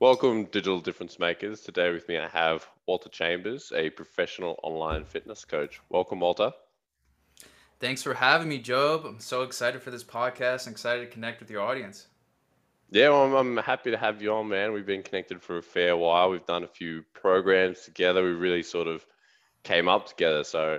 Welcome, 0.00 0.44
digital 0.44 0.78
difference 0.78 1.18
makers. 1.18 1.60
Today 1.60 1.90
with 1.90 2.06
me, 2.06 2.18
I 2.18 2.28
have 2.28 2.68
Walter 2.86 3.08
Chambers, 3.08 3.72
a 3.74 3.90
professional 3.90 4.56
online 4.62 5.04
fitness 5.04 5.44
coach. 5.44 5.80
Welcome, 5.88 6.20
Walter. 6.20 6.52
Thanks 7.80 8.04
for 8.04 8.14
having 8.14 8.48
me, 8.48 8.58
Job. 8.58 9.04
I'm 9.04 9.18
so 9.18 9.42
excited 9.42 9.82
for 9.82 9.90
this 9.90 10.04
podcast 10.04 10.66
and 10.66 10.72
excited 10.72 11.00
to 11.00 11.08
connect 11.08 11.40
with 11.40 11.50
your 11.50 11.62
audience. 11.62 12.06
Yeah, 12.92 13.08
well, 13.08 13.24
I'm, 13.24 13.34
I'm 13.34 13.64
happy 13.64 13.90
to 13.90 13.96
have 13.96 14.22
you 14.22 14.32
on, 14.34 14.46
man. 14.46 14.72
We've 14.72 14.86
been 14.86 15.02
connected 15.02 15.42
for 15.42 15.58
a 15.58 15.62
fair 15.62 15.96
while. 15.96 16.30
We've 16.30 16.46
done 16.46 16.62
a 16.62 16.68
few 16.68 17.02
programs 17.12 17.80
together. 17.80 18.22
We 18.22 18.30
really 18.30 18.62
sort 18.62 18.86
of 18.86 19.04
came 19.64 19.88
up 19.88 20.06
together. 20.06 20.44
So, 20.44 20.78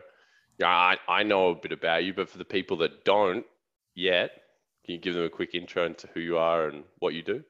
yeah, 0.59 0.69
I, 0.69 0.95
I 1.09 1.23
know 1.23 1.49
a 1.49 1.55
bit 1.55 1.73
about 1.73 2.05
you, 2.05 2.13
but 2.13 2.29
for 2.29 2.37
the 2.37 2.45
people 2.45 2.77
that 2.77 3.03
don't 3.03 3.45
yet, 3.95 4.31
can 4.85 4.93
you 4.93 5.01
give 5.01 5.13
them 5.13 5.25
a 5.25 5.29
quick 5.29 5.55
intro 5.55 5.85
into 5.85 6.07
who 6.13 6.21
you 6.21 6.37
are 6.37 6.69
and 6.69 6.85
what 6.99 7.13
you 7.13 7.21
do? 7.21 7.43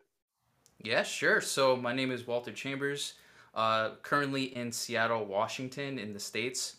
Yeah, 0.82 1.04
sure. 1.04 1.42
So 1.42 1.76
my 1.76 1.92
name 1.94 2.10
is 2.10 2.26
Walter 2.26 2.54
Chambers, 2.54 3.16
uh, 3.54 3.92
currently 4.02 4.56
in 4.56 4.72
Seattle, 4.72 5.26
Washington, 5.26 6.00
in 6.00 6.14
the 6.14 6.22
States. 6.22 6.78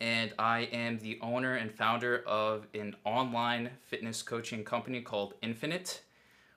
And 0.00 0.32
I 0.38 0.60
am 0.72 0.98
the 0.98 1.18
owner 1.20 1.56
and 1.56 1.70
founder 1.70 2.22
of 2.26 2.66
an 2.72 2.96
online 3.04 3.70
fitness 3.84 4.22
coaching 4.22 4.64
company 4.64 5.02
called 5.02 5.34
Infitnite, 5.42 6.00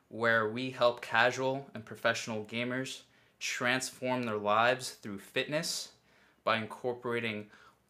where 0.08 0.50
we 0.50 0.70
help 0.70 1.02
casual 1.02 1.68
and 1.74 1.84
professional 1.84 2.46
gamers 2.46 3.02
transform 3.40 4.24
their 4.24 4.38
lives 4.38 4.92
through 4.92 5.20
fitness 5.20 5.90
by 6.46 6.58
incorporating 6.58 7.48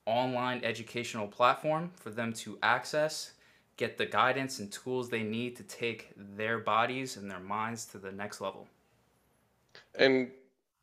online 0.08 0.64
educational 0.64 1.28
platform 1.28 1.92
for 1.96 2.10
them 2.10 2.34
to 2.34 2.58
access 2.64 3.34
get 3.78 3.98
the 3.98 4.06
guidance 4.06 4.60
and 4.60 4.72
tools 4.72 5.10
they 5.10 5.24
need 5.24 5.56
to 5.56 5.64
take 5.64 6.10
their 6.36 6.58
bodies 6.58 7.16
and 7.16 7.30
their 7.30 7.40
minds 7.40 7.86
to 7.86 7.98
the 7.98 8.12
next 8.12 8.42
level 8.42 8.68
And 9.96 10.32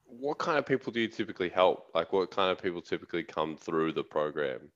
what 0.06 0.38
kind 0.38 0.58
of 0.58 0.66
people 0.66 0.92
do 0.92 1.00
you 1.00 1.08
typically 1.08 1.48
help? 1.48 1.90
Like, 1.94 2.12
what 2.12 2.30
kind 2.30 2.50
of 2.50 2.62
people 2.62 2.80
typically 2.80 3.22
come 3.22 3.56
through 3.56 3.92
the 3.92 4.04
program? 4.04 4.70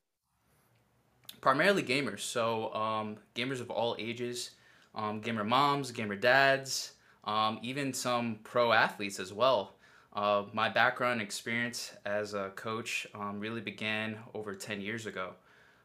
primarily 1.40 1.82
gamers 1.82 2.20
so 2.20 2.72
um, 2.74 3.16
gamers 3.34 3.60
of 3.60 3.70
all 3.70 3.96
ages 3.98 4.50
um, 4.94 5.20
gamer 5.20 5.44
moms 5.44 5.90
gamer 5.90 6.16
dads 6.16 6.92
um, 7.24 7.58
even 7.62 7.92
some 7.92 8.38
pro 8.44 8.72
athletes 8.72 9.18
as 9.18 9.32
well 9.32 9.74
uh, 10.14 10.42
my 10.52 10.68
background 10.68 11.20
experience 11.20 11.92
as 12.04 12.34
a 12.34 12.50
coach 12.56 13.06
um, 13.14 13.38
really 13.38 13.60
began 13.60 14.16
over 14.34 14.54
10 14.54 14.80
years 14.80 15.06
ago 15.06 15.32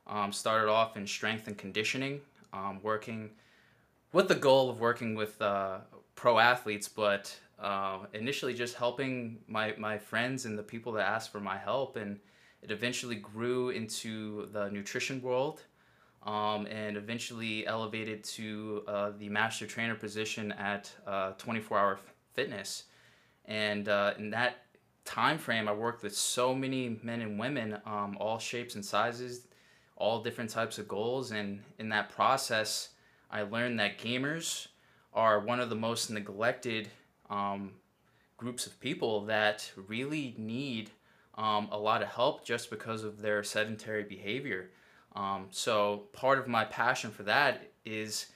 um, 0.07 0.31
started 0.31 0.69
off 0.69 0.97
in 0.97 1.07
strength 1.07 1.47
and 1.47 1.57
conditioning 1.57 2.19
um, 2.53 2.79
working 2.83 3.29
with 4.13 4.27
the 4.27 4.35
goal 4.35 4.69
of 4.69 4.79
working 4.79 5.16
with 5.16 5.41
uh, 5.41 5.77
pro 6.16 6.39
athletes 6.39 6.88
but 6.88 7.38
uh, 7.59 7.99
initially 8.13 8.53
just 8.53 8.75
helping 8.75 9.39
my, 9.47 9.73
my 9.77 9.97
friends 9.97 10.45
and 10.45 10.57
the 10.57 10.63
people 10.63 10.91
that 10.93 11.07
asked 11.07 11.31
for 11.31 11.39
my 11.39 11.57
help 11.57 11.95
and 11.95 12.19
it 12.61 12.71
eventually 12.71 13.15
grew 13.15 13.69
into 13.69 14.47
the 14.51 14.69
nutrition 14.69 15.21
world 15.21 15.61
um, 16.23 16.65
and 16.65 16.97
eventually 16.97 17.65
elevated 17.67 18.23
to 18.23 18.83
uh, 18.87 19.11
the 19.19 19.29
master 19.29 19.67
trainer 19.67 19.95
position 19.95 20.51
at 20.53 20.91
uh, 21.05 21.31
24 21.33 21.77
Hour 21.77 21.99
Fitness. 22.33 22.85
And 23.45 23.87
uh, 23.87 24.15
in 24.17 24.31
that 24.31 24.63
time 25.05 25.37
frame, 25.37 25.69
I 25.69 25.73
worked 25.73 26.01
with 26.01 26.15
so 26.15 26.53
many 26.55 26.99
men 27.03 27.21
and 27.21 27.39
women, 27.39 27.77
um, 27.85 28.17
all 28.19 28.39
shapes 28.39 28.75
and 28.75 28.83
sizes, 28.83 29.47
all 29.95 30.23
different 30.23 30.49
types 30.49 30.79
of 30.79 30.87
goals. 30.87 31.31
And 31.31 31.61
in 31.77 31.89
that 31.89 32.09
process, 32.09 32.89
I 33.29 33.43
learned 33.43 33.79
that 33.79 33.99
gamers 33.99 34.67
are 35.13 35.39
one 35.39 35.59
of 35.59 35.69
the 35.69 35.75
most 35.75 36.09
neglected 36.09 36.89
um, 37.29 37.71
groups 38.37 38.67
of 38.67 38.79
people 38.79 39.25
that 39.25 39.71
really 39.87 40.35
need 40.37 40.91
um, 41.35 41.67
a 41.71 41.77
lot 41.77 42.01
of 42.01 42.07
help 42.09 42.45
just 42.45 42.69
because 42.69 43.03
of 43.03 43.21
their 43.21 43.43
sedentary 43.43 44.03
behavior. 44.03 44.69
Um, 45.16 45.47
so 45.51 46.03
part 46.11 46.39
of 46.39 46.47
my 46.47 46.66
passion 46.66 47.11
for 47.11 47.23
that 47.23 47.72
is 47.85 48.27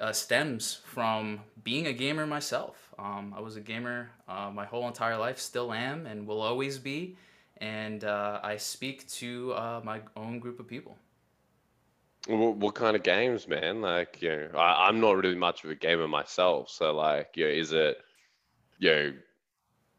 uh, 0.00 0.12
stems 0.12 0.80
from 0.84 1.40
being 1.62 1.86
a 1.86 1.92
gamer 1.92 2.26
myself. 2.26 2.92
Um, 2.98 3.34
I 3.36 3.40
was 3.40 3.56
a 3.56 3.60
gamer 3.60 4.10
uh, 4.28 4.50
my 4.52 4.64
whole 4.64 4.86
entire 4.88 5.16
life, 5.16 5.38
still 5.38 5.72
am, 5.72 6.06
and 6.06 6.26
will 6.26 6.40
always 6.40 6.78
be. 6.78 7.16
And 7.58 8.02
uh, 8.04 8.40
I 8.42 8.56
speak 8.56 9.08
to 9.12 9.52
uh, 9.52 9.80
my 9.84 10.00
own 10.16 10.40
group 10.40 10.58
of 10.58 10.66
people. 10.66 10.96
What, 12.26 12.56
what 12.56 12.74
kind 12.74 12.96
of 12.96 13.02
games, 13.02 13.46
man? 13.46 13.80
Like, 13.80 14.20
you 14.20 14.30
know, 14.30 14.58
I, 14.58 14.88
I'm 14.88 15.00
not 15.00 15.16
really 15.16 15.36
much 15.36 15.62
of 15.62 15.70
a 15.70 15.74
gamer 15.74 16.08
myself. 16.08 16.70
So, 16.70 16.92
like, 16.94 17.36
you 17.36 17.44
know, 17.44 17.50
is 17.50 17.72
it, 17.72 17.98
you 18.78 18.90
know, 18.90 19.12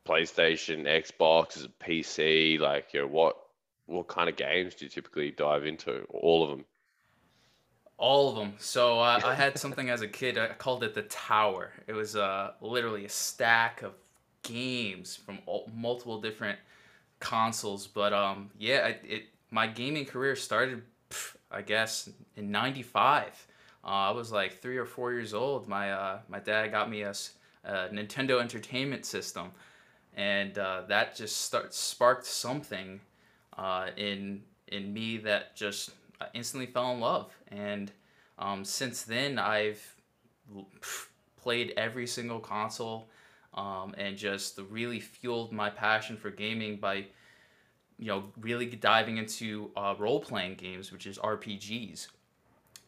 PlayStation, 0.06 0.86
Xbox, 0.86 1.68
PC? 1.80 2.60
Like, 2.60 2.94
you 2.94 3.02
know, 3.02 3.08
what 3.08 3.38
what 3.88 4.08
kind 4.08 4.30
of 4.30 4.36
games 4.36 4.76
do 4.76 4.86
you 4.86 4.90
typically 4.90 5.32
dive 5.32 5.66
into? 5.66 6.06
All 6.10 6.44
of 6.44 6.50
them. 6.50 6.66
All 7.98 8.30
of 8.30 8.36
them. 8.36 8.54
So 8.58 9.00
uh, 9.00 9.22
I 9.24 9.36
had 9.36 9.58
something 9.58 9.90
as 9.90 10.02
a 10.02 10.08
kid. 10.08 10.38
I 10.38 10.48
called 10.48 10.84
it 10.84 10.94
the 10.94 11.04
Tower. 11.04 11.72
It 11.88 11.94
was 11.94 12.16
uh, 12.16 12.52
literally 12.62 13.06
a 13.06 13.10
stack 13.10 13.84
of 13.84 13.94
games 14.44 15.16
from 15.16 15.40
all, 15.46 15.70
multiple 15.74 16.20
different 16.20 16.60
consoles. 17.20 17.88
But 17.88 18.12
um, 18.12 18.50
yeah, 18.58 18.88
it, 18.88 19.02
it 19.04 19.24
my 19.52 19.68
gaming 19.68 20.06
career 20.06 20.36
started, 20.36 20.82
pff, 21.10 21.36
I 21.52 21.62
guess, 21.62 22.10
in 22.36 22.52
'95. 22.52 23.48
Uh, 23.84 23.88
I 23.88 24.12
was 24.12 24.32
like 24.32 24.62
three 24.62 24.78
or 24.78 24.86
four 24.86 25.14
years 25.14 25.34
old. 25.34 25.68
My 25.68 25.92
uh, 25.92 26.20
my 26.28 26.40
dad 26.40 26.70
got 26.70 26.90
me 26.90 27.04
a, 27.04 27.14
a 27.66 27.90
Nintendo 27.90 28.40
Entertainment 28.40 29.06
System, 29.06 29.52
and 30.16 30.58
uh, 30.58 30.84
that 30.88 31.16
just 31.16 31.42
start 31.42 31.74
sparked 31.74 32.26
something 32.26 33.02
uh, 33.58 33.88
in 33.98 34.44
in 34.68 34.94
me 34.94 35.18
that 35.18 35.56
just 35.56 35.92
instantly 36.34 36.66
fell 36.66 36.92
in 36.92 37.00
love. 37.00 37.32
And 37.50 37.92
um, 38.40 38.66
since 38.66 39.04
then, 39.04 39.40
I've 39.40 39.82
played 41.38 41.74
every 41.78 42.08
single 42.08 42.40
console 42.40 43.10
um, 43.54 43.94
and 43.98 44.18
just 44.18 44.60
really 44.70 45.00
fueled 45.00 45.52
my 45.52 45.70
passion 45.70 46.18
for 46.18 46.30
gaming 46.30 46.78
by 46.78 47.06
you 47.98 48.08
know 48.08 48.26
really 48.40 48.66
diving 48.66 49.18
into 49.18 49.72
uh, 49.76 49.96
role 49.98 50.20
playing 50.20 50.56
games, 50.56 50.92
which 50.92 51.08
is 51.08 51.18
RPGs. 51.18 52.08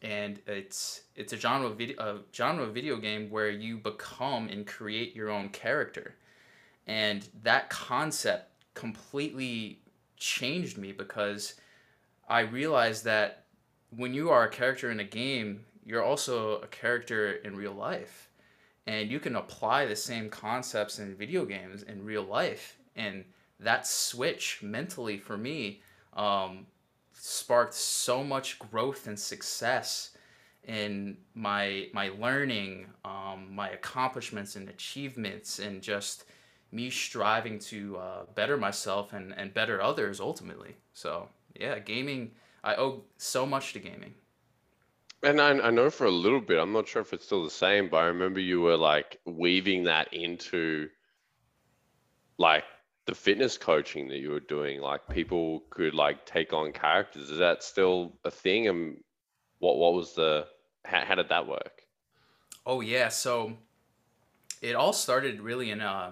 And 0.02 0.40
it's 0.46 1.02
it's 1.16 1.32
a 1.32 1.36
genre 1.36 1.68
of 1.68 1.76
video 1.76 1.96
a 1.98 2.18
genre 2.34 2.64
of 2.64 2.74
video 2.74 2.96
game 2.96 3.30
where 3.30 3.50
you 3.50 3.78
become 3.78 4.48
and 4.48 4.66
create 4.66 5.16
your 5.16 5.28
own 5.30 5.48
character, 5.48 6.14
and 6.86 7.28
that 7.42 7.68
concept 7.68 8.50
completely 8.74 9.80
changed 10.16 10.78
me 10.78 10.92
because 10.92 11.54
I 12.28 12.40
realized 12.40 13.04
that 13.04 13.44
when 13.90 14.14
you 14.14 14.30
are 14.30 14.44
a 14.44 14.50
character 14.50 14.90
in 14.90 15.00
a 15.00 15.04
game, 15.04 15.64
you're 15.84 16.04
also 16.04 16.60
a 16.60 16.66
character 16.66 17.32
in 17.44 17.56
real 17.56 17.72
life. 17.72 18.28
And 18.86 19.10
you 19.10 19.20
can 19.20 19.36
apply 19.36 19.86
the 19.86 19.96
same 19.96 20.28
concepts 20.30 20.98
in 20.98 21.14
video 21.14 21.44
games 21.44 21.82
in 21.82 22.04
real 22.04 22.22
life. 22.22 22.78
And 22.96 23.24
that 23.60 23.86
switch 23.86 24.60
mentally 24.62 25.18
for 25.18 25.36
me 25.36 25.82
um, 26.14 26.66
sparked 27.18 27.74
so 27.74 28.22
much 28.22 28.58
growth 28.58 29.06
and 29.06 29.18
success 29.18 30.16
in 30.64 31.16
my 31.34 31.88
my 31.92 32.10
learning, 32.18 32.86
um, 33.04 33.48
my 33.54 33.70
accomplishments 33.70 34.56
and 34.56 34.68
achievements, 34.68 35.58
and 35.58 35.82
just 35.82 36.24
me 36.70 36.90
striving 36.90 37.58
to 37.58 37.96
uh, 37.96 38.24
better 38.34 38.56
myself 38.56 39.12
and, 39.14 39.32
and 39.36 39.54
better 39.54 39.80
others 39.80 40.20
ultimately. 40.20 40.76
So 40.92 41.28
yeah, 41.58 41.78
gaming. 41.78 42.32
I 42.64 42.74
owe 42.74 43.04
so 43.16 43.46
much 43.46 43.72
to 43.74 43.78
gaming. 43.78 44.14
And 45.22 45.40
I, 45.40 45.50
I 45.50 45.70
know 45.70 45.90
for 45.90 46.06
a 46.06 46.10
little 46.10 46.40
bit, 46.40 46.58
I'm 46.58 46.72
not 46.72 46.86
sure 46.86 47.02
if 47.02 47.12
it's 47.12 47.24
still 47.24 47.42
the 47.44 47.50
same, 47.50 47.88
but 47.88 47.98
I 47.98 48.06
remember 48.06 48.40
you 48.40 48.60
were 48.60 48.76
like 48.76 49.18
weaving 49.24 49.84
that 49.84 50.12
into 50.12 50.88
like 52.36 52.64
the 53.08 53.14
fitness 53.14 53.56
coaching 53.56 54.06
that 54.08 54.18
you 54.18 54.30
were 54.30 54.38
doing. 54.38 54.82
Like 54.82 55.08
people 55.08 55.64
could 55.70 55.94
like 55.94 56.26
take 56.26 56.52
on 56.52 56.72
characters. 56.72 57.30
Is 57.30 57.38
that 57.38 57.62
still 57.62 58.12
a 58.22 58.30
thing? 58.30 58.68
And 58.68 58.98
what 59.60 59.78
what 59.78 59.94
was 59.94 60.14
the 60.14 60.46
how, 60.84 61.00
how 61.06 61.14
did 61.14 61.30
that 61.30 61.48
work? 61.48 61.84
Oh 62.66 62.82
yeah, 62.82 63.08
so 63.08 63.54
it 64.60 64.74
all 64.74 64.92
started 64.92 65.40
really 65.40 65.70
in 65.70 65.80
uh, 65.80 66.10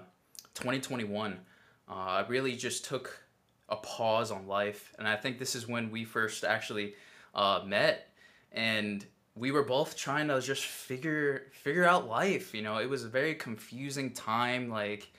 2021. 0.55 1.39
Uh, 1.87 1.93
I 1.93 2.25
really 2.27 2.55
just 2.55 2.85
took 2.85 3.23
a 3.69 3.75
pause 3.75 4.31
on 4.31 4.47
life, 4.47 4.91
and 4.97 5.07
I 5.07 5.17
think 5.17 5.37
this 5.37 5.53
is 5.53 5.67
when 5.67 5.91
we 5.91 6.03
first 6.03 6.43
actually 6.43 6.95
uh, 7.35 7.61
met, 7.63 8.09
and 8.51 9.05
we 9.35 9.51
were 9.51 9.63
both 9.63 9.95
trying 9.95 10.29
to 10.29 10.41
just 10.41 10.65
figure 10.65 11.51
figure 11.51 11.85
out 11.85 12.09
life. 12.09 12.55
You 12.55 12.63
know, 12.63 12.79
it 12.79 12.89
was 12.89 13.03
a 13.03 13.07
very 13.07 13.35
confusing 13.35 14.13
time, 14.13 14.67
like 14.67 15.11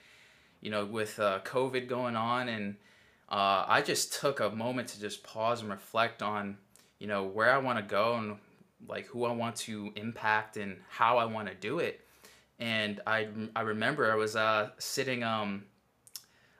you 0.61 0.71
know, 0.71 0.85
with 0.85 1.19
uh, 1.19 1.39
COVID 1.43 1.87
going 1.87 2.15
on, 2.15 2.49
and 2.49 2.75
uh, 3.29 3.65
I 3.67 3.81
just 3.81 4.13
took 4.19 4.39
a 4.39 4.49
moment 4.49 4.89
to 4.89 4.99
just 4.99 5.23
pause 5.23 5.61
and 5.61 5.69
reflect 5.69 6.21
on, 6.21 6.57
you 6.99 7.07
know, 7.07 7.23
where 7.23 7.51
I 7.51 7.57
want 7.57 7.77
to 7.79 7.83
go 7.83 8.15
and 8.15 8.37
like 8.87 9.05
who 9.07 9.25
I 9.25 9.31
want 9.31 9.55
to 9.57 9.91
impact 9.95 10.57
and 10.57 10.77
how 10.89 11.17
I 11.17 11.25
want 11.25 11.49
to 11.49 11.55
do 11.55 11.79
it 11.79 12.01
and 12.59 12.99
I 13.07 13.27
I 13.55 13.61
remember 13.61 14.11
I 14.11 14.15
was 14.15 14.35
uh, 14.35 14.69
sitting 14.77 15.23
um 15.23 15.63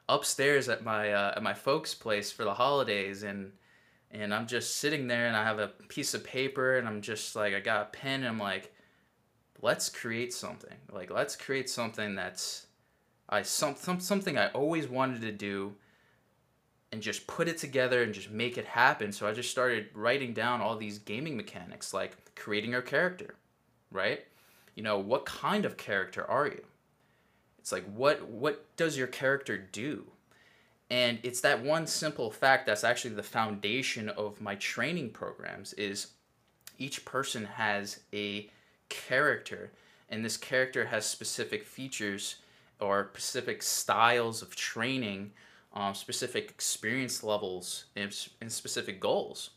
upstairs 0.07 0.69
at 0.69 0.84
my 0.84 1.12
uh, 1.12 1.34
at 1.36 1.44
my 1.44 1.54
folks' 1.54 1.94
place 1.94 2.31
for 2.31 2.46
the 2.46 2.54
holidays, 2.54 3.24
and 3.24 3.51
and 4.12 4.34
I'm 4.34 4.48
just 4.48 4.78
sitting 4.78 5.07
there, 5.07 5.28
and 5.28 5.36
I 5.36 5.44
have 5.44 5.60
a 5.60 5.68
piece 5.90 6.13
of 6.13 6.24
paper, 6.24 6.78
and 6.78 6.88
I'm 6.88 7.01
just 7.01 7.36
like 7.36 7.54
I 7.54 7.60
got 7.60 7.81
a 7.81 7.86
pen, 7.86 8.22
and 8.22 8.30
I'm 8.30 8.40
like, 8.40 8.74
let's 9.62 9.90
create 9.90 10.34
something. 10.34 10.78
Like 10.92 11.12
let's 11.12 11.36
create 11.36 11.69
something 11.69 12.16
that's 12.16 12.68
I 13.29 13.43
some, 13.43 13.75
some 13.75 13.99
something 13.99 14.37
I 14.37 14.47
always 14.49 14.87
wanted 14.87 15.21
to 15.21 15.31
do 15.31 15.75
and 16.91 17.01
just 17.01 17.27
put 17.27 17.47
it 17.47 17.57
together 17.57 18.01
and 18.01 18.13
just 18.13 18.31
make 18.31 18.57
it 18.57 18.65
happen. 18.65 19.11
So 19.11 19.27
I 19.27 19.33
just 19.33 19.51
started 19.51 19.89
writing 19.93 20.33
down 20.33 20.61
all 20.61 20.75
these 20.75 20.97
gaming 20.97 21.37
mechanics 21.37 21.93
like 21.93 22.35
creating 22.35 22.71
your 22.71 22.81
character, 22.81 23.35
right? 23.91 24.25
You 24.75 24.83
know, 24.83 24.97
what 24.97 25.25
kind 25.25 25.65
of 25.65 25.77
character 25.77 26.25
are 26.25 26.47
you? 26.47 26.63
It's 27.59 27.71
like 27.71 27.85
what 27.93 28.27
what 28.27 28.75
does 28.75 28.97
your 28.97 29.07
character 29.07 29.57
do? 29.57 30.05
And 30.89 31.19
it's 31.21 31.41
that 31.41 31.63
one 31.63 31.85
simple 31.85 32.31
fact 32.31 32.65
that's 32.65 32.83
actually 32.83 33.13
the 33.13 33.21
foundation 33.21 34.09
of 34.09 34.41
my 34.41 34.55
training 34.55 35.11
programs 35.11 35.73
is 35.73 36.07
each 36.79 37.05
person 37.05 37.45
has 37.45 37.99
a 38.11 38.49
character 38.87 39.71
and 40.09 40.25
this 40.25 40.37
character 40.37 40.85
has 40.85 41.05
specific 41.05 41.63
features 41.63 42.37
or 42.79 43.09
specific 43.13 43.61
styles 43.61 44.41
of 44.41 44.55
training, 44.55 45.31
um, 45.73 45.93
specific 45.93 46.49
experience 46.49 47.23
levels, 47.23 47.85
and, 47.95 48.15
and 48.41 48.51
specific 48.51 48.99
goals. 48.99 49.51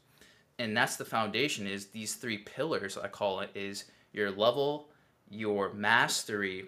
And 0.58 0.76
that's 0.76 0.96
the 0.96 1.04
foundation 1.04 1.66
is 1.66 1.86
these 1.86 2.14
three 2.14 2.38
pillars, 2.38 2.98
I 2.98 3.08
call 3.08 3.40
it, 3.40 3.50
is 3.54 3.84
your 4.12 4.30
level, 4.30 4.88
your 5.30 5.72
mastery, 5.72 6.66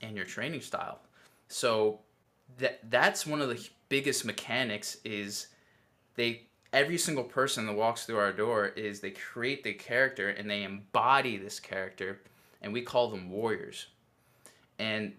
and 0.00 0.16
your 0.16 0.24
training 0.24 0.62
style. 0.62 1.00
So 1.48 2.00
that 2.58 2.80
that's 2.90 3.26
one 3.26 3.40
of 3.40 3.48
the 3.48 3.68
biggest 3.88 4.24
mechanics 4.24 4.96
is 5.04 5.48
they 6.16 6.42
every 6.72 6.98
single 6.98 7.24
person 7.24 7.66
that 7.66 7.74
walks 7.74 8.06
through 8.06 8.18
our 8.18 8.32
door 8.32 8.68
is 8.68 9.00
they 9.00 9.10
create 9.10 9.62
the 9.62 9.74
character 9.74 10.30
and 10.30 10.48
they 10.48 10.62
embody 10.62 11.36
this 11.36 11.60
character 11.60 12.20
and 12.62 12.72
we 12.72 12.80
call 12.80 13.10
them 13.10 13.30
warriors. 13.30 13.86
And 14.78 15.12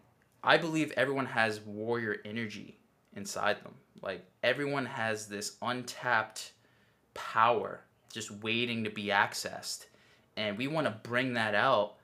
I 0.44 0.58
believe 0.58 0.92
everyone 0.98 1.28
has 1.28 1.62
warrior 1.62 2.18
energy 2.26 2.78
inside 3.16 3.64
them. 3.64 3.74
Like 4.02 4.26
everyone 4.44 4.86
has 4.86 5.28
this 5.28 5.56
untapped 5.62 6.52
power 7.14 7.82
just 8.12 8.30
waiting 8.30 8.84
to 8.84 8.90
be 8.90 9.06
accessed. 9.06 9.86
And 10.36 10.58
we 10.58 10.68
want 10.68 10.88
to 10.88 11.10
bring 11.10 11.34
that 11.34 11.56
out 11.56 11.96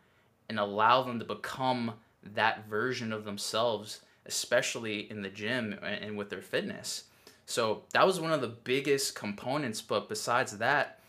and 0.47 0.59
allow 0.59 1.03
them 1.03 1.19
to 1.19 1.25
become 1.25 1.93
that 2.33 2.67
version 2.67 3.11
of 3.11 3.25
themselves, 3.25 4.01
especially 4.25 5.09
in 5.11 5.21
the 5.21 5.29
gym 5.29 5.77
and 5.83 6.17
with 6.17 6.29
their 6.29 6.41
fitness. 6.41 7.05
So 7.45 7.83
that 7.93 8.05
was 8.05 8.19
one 8.19 8.31
of 8.31 8.41
the 8.41 8.47
biggest 8.47 9.15
components. 9.15 9.81
But 9.81 10.07
besides 10.07 10.57
that, 10.59 10.99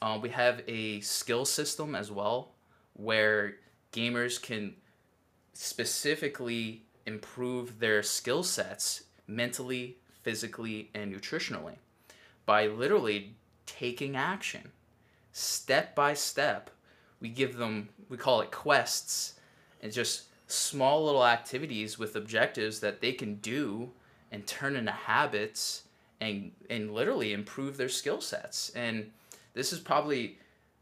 uh, 0.00 0.18
we 0.20 0.28
have 0.30 0.62
a 0.66 1.00
skill 1.00 1.44
system 1.44 1.94
as 1.94 2.10
well 2.10 2.52
where 2.94 3.56
gamers 3.92 4.40
can 4.40 4.74
specifically 5.60 6.84
improve 7.04 7.80
their 7.80 8.00
skill 8.00 8.44
sets 8.44 9.02
mentally, 9.26 9.96
physically, 10.22 10.88
and 10.94 11.12
nutritionally 11.12 11.74
by 12.46 12.68
literally 12.68 13.34
taking 13.66 14.14
action 14.16 14.70
step 15.32 15.96
by 15.96 16.14
step. 16.14 16.70
We 17.20 17.28
give 17.28 17.56
them, 17.56 17.88
we 18.08 18.16
call 18.16 18.40
it 18.40 18.52
quests, 18.52 19.34
and 19.82 19.92
just 19.92 20.26
small 20.46 21.04
little 21.04 21.26
activities 21.26 21.98
with 21.98 22.14
objectives 22.14 22.78
that 22.78 23.00
they 23.00 23.12
can 23.12 23.34
do 23.36 23.90
and 24.30 24.46
turn 24.46 24.76
into 24.76 24.92
habits 24.92 25.82
and 26.20 26.52
and 26.70 26.94
literally 26.94 27.32
improve 27.32 27.76
their 27.76 27.88
skill 27.88 28.20
sets. 28.20 28.70
And 28.76 29.10
this 29.54 29.72
is 29.72 29.80
probably 29.80 30.38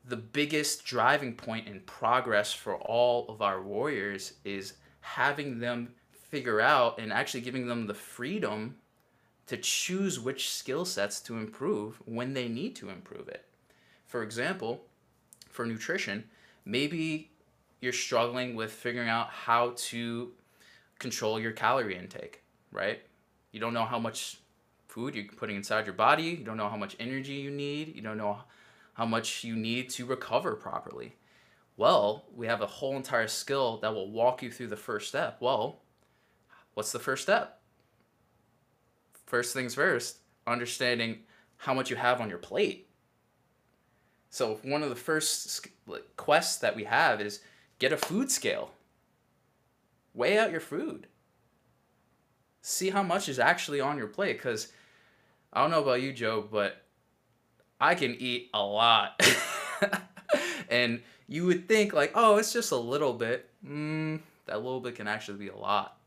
the 0.09 0.17
biggest 0.17 0.85
driving 0.85 1.35
point 1.35 1.67
in 1.67 1.81
progress 1.81 2.53
for 2.53 2.77
all 2.77 3.27
of 3.29 3.43
our 3.43 3.61
warriors 3.61 4.35
is 4.45 4.75
having 5.01 5.59
them 5.59 5.93
figure 6.13 6.61
out 6.61 6.99
and 6.99 7.13
actually 7.13 7.41
giving 7.41 7.67
them 7.67 7.87
the 7.87 7.95
freedom 7.95 8.77
to 9.47 9.57
choose 9.57 10.19
which 10.19 10.51
skill 10.51 10.85
sets 10.85 11.21
to 11.21 11.37
improve 11.37 12.01
when 12.05 12.35
they 12.35 12.49
need 12.49 12.75
to 12.77 12.91
improve 12.91 13.29
it. 13.29 13.45
For 14.07 14.23
example, 14.23 14.85
for 15.51 15.67
nutrition, 15.67 16.25
maybe 16.65 17.31
you're 17.81 17.93
struggling 17.93 18.55
with 18.55 18.73
figuring 18.73 19.09
out 19.09 19.29
how 19.31 19.75
to 19.77 20.33
control 20.99 21.39
your 21.39 21.53
calorie 21.53 21.97
intake, 21.97 22.43
right? 22.73 23.01
You 23.53 23.61
don't 23.61 23.75
know 23.75 23.85
how 23.85 23.99
much 23.99 24.39
food 24.89 25.15
you're 25.15 25.27
putting 25.37 25.57
inside 25.57 25.87
your 25.87 25.95
body, 25.95 26.25
you 26.25 26.45
don't 26.45 26.57
know 26.57 26.69
how 26.69 26.77
much 26.77 26.97
energy 26.99 27.35
you 27.35 27.51
need, 27.51 27.95
you 27.95 28.03
don't 28.03 28.19
know 28.19 28.39
how 28.97 29.05
much 29.05 29.45
you 29.45 29.55
need 29.55 29.91
to 29.91 30.07
recover 30.07 30.55
properly. 30.55 31.17
Well, 31.77 32.25
we 32.35 32.47
have 32.47 32.63
a 32.63 32.67
whole 32.67 32.97
entire 32.97 33.29
skill 33.29 33.77
that 33.83 33.93
will 33.93 34.11
walk 34.11 34.43
you 34.43 34.51
through 34.51 34.69
the 34.69 34.77
first 34.77 35.09
step. 35.09 35.37
Well, 35.41 35.83
what's 36.73 36.93
the 36.93 36.99
first 36.99 37.23
step? 37.23 37.61
First 39.27 39.53
things 39.53 39.75
first, 39.75 40.21
understanding 40.47 41.19
how 41.59 41.75
much 41.75 41.91
you 41.91 41.97
have 41.97 42.23
on 42.23 42.31
your 42.31 42.39
plate. 42.39 42.89
So, 44.31 44.61
one 44.63 44.83
of 44.83 44.89
the 44.89 44.97
first 44.97 45.69
quests 46.17 46.57
that 46.61 46.75
we 46.75 46.85
have 46.85 47.21
is 47.21 47.41
get 47.79 47.93
a 47.93 47.99
food 47.99 48.31
scale. 48.31 48.71
Weigh 50.15 50.39
out 50.39 50.51
your 50.51 50.61
food. 50.61 51.07
See 52.63 52.89
how 52.89 53.03
much 53.03 53.29
is 53.29 53.39
actually 53.39 53.81
on 53.81 53.99
your 53.99 54.07
plate 54.07 54.39
because 54.39 54.69
I 55.53 55.61
don't 55.61 55.71
know 55.71 55.83
about 55.83 56.01
you, 56.01 56.15
Joe, 56.15 56.47
but 56.51 56.86
I 57.81 57.95
can 57.95 58.15
eat 58.19 58.51
a 58.55 58.63
lot. 58.63 59.21
and 60.71 61.03
you 61.29 61.47
would 61.47 61.69
think 61.69 61.93
like, 61.93 62.13
oh, 62.15 62.37
it's 62.37 62.53
just 62.53 62.73
a 62.73 62.77
little 62.77 63.13
bit. 63.13 63.49
Mm, 63.67 64.21
that 64.47 64.57
little 64.57 64.81
bit 64.81 64.95
can 64.95 65.09
actually 65.09 65.39
be 65.39 65.49
a 65.49 65.57
lot. 65.57 65.99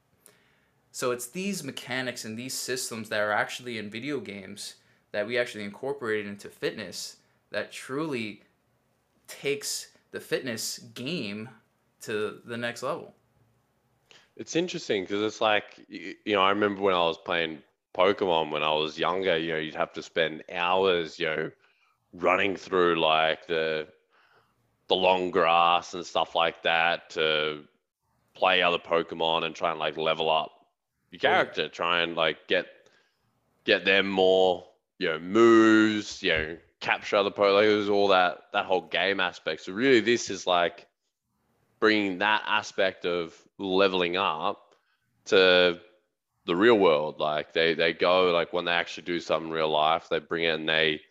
So 0.92 1.12
it's 1.12 1.28
these 1.28 1.64
mechanics 1.64 2.26
and 2.26 2.38
these 2.38 2.54
systems 2.54 3.10
that 3.10 3.20
are 3.20 3.32
actually 3.32 3.78
in 3.78 3.90
video 3.90 4.20
games 4.20 4.76
that 5.12 5.28
we 5.28 5.38
actually 5.38 5.64
incorporated 5.64 6.28
into 6.28 6.50
fitness 6.50 7.18
that 7.52 7.72
truly 7.72 8.44
takes 9.28 9.90
the 10.12 10.20
fitness 10.20 10.80
game 10.80 11.50
to 12.02 12.40
the 12.46 12.58
next 12.58 12.84
level. 12.84 13.14
It's 14.36 14.56
interesting 14.56 15.04
because 15.04 15.22
it's 15.22 15.42
like 15.42 15.86
you 15.90 16.16
know 16.28 16.42
I 16.42 16.50
remember 16.50 16.82
when 16.82 16.94
I 16.94 17.00
was 17.00 17.18
playing 17.18 17.60
Pokemon 18.00 18.52
when 18.52 18.64
I 18.64 18.74
was 18.74 18.98
younger. 18.98 19.38
You 19.38 19.54
know 19.54 19.60
you'd 19.60 19.76
have 19.76 19.94
to 19.94 20.04
spend 20.04 20.44
hours 20.52 21.20
you 21.20 21.26
know 21.28 21.52
running 22.14 22.56
through 22.56 23.00
like 23.00 23.46
the 23.48 23.88
the 24.88 24.96
long 24.96 25.30
grass 25.32 25.94
and 25.94 26.06
stuff 26.06 26.34
like 26.34 26.64
that 26.64 27.12
to 27.12 27.64
play 28.34 28.62
other 28.62 28.80
Pokemon 28.80 29.44
and 29.44 29.54
try 29.54 29.70
and 29.72 29.80
like 29.80 29.98
level 29.98 30.30
up 30.30 30.52
your 31.12 31.20
character, 31.20 31.68
try 31.68 32.02
and 32.02 32.16
like 32.16 32.48
get 32.48 32.68
get 33.66 33.86
them 33.86 34.10
more, 34.10 34.66
you 34.98 35.10
know, 35.10 35.20
moves, 35.20 36.24
you 36.24 36.32
know, 36.32 36.58
capture 36.80 37.18
other 37.18 37.32
Pokemon, 37.32 37.62
There's 37.62 37.90
all 37.90 38.08
that 38.10 38.40
that 38.54 38.66
whole 38.66 38.82
game 38.82 39.20
aspect. 39.20 39.62
So 39.62 39.74
really, 39.74 40.00
this 40.00 40.30
is 40.30 40.48
like 40.48 40.88
bringing 41.80 42.20
that 42.20 42.44
aspect 42.48 43.06
of 43.06 43.36
leveling 43.58 44.18
up 44.18 44.76
to 45.26 45.80
the 46.50 46.56
real 46.56 46.78
world. 46.78 47.20
Like 47.20 47.54
they 47.54 47.74
they 47.74 47.94
go 47.94 48.32
like 48.32 48.52
when 48.52 48.66
they 48.66 48.72
actually 48.72 49.04
do 49.04 49.20
something 49.20 49.50
in 49.50 49.54
real 49.54 49.70
life, 49.70 50.10
they 50.10 50.20
bring 50.20 50.44
it 50.44 50.60
and 50.60 50.68
they 50.68 51.02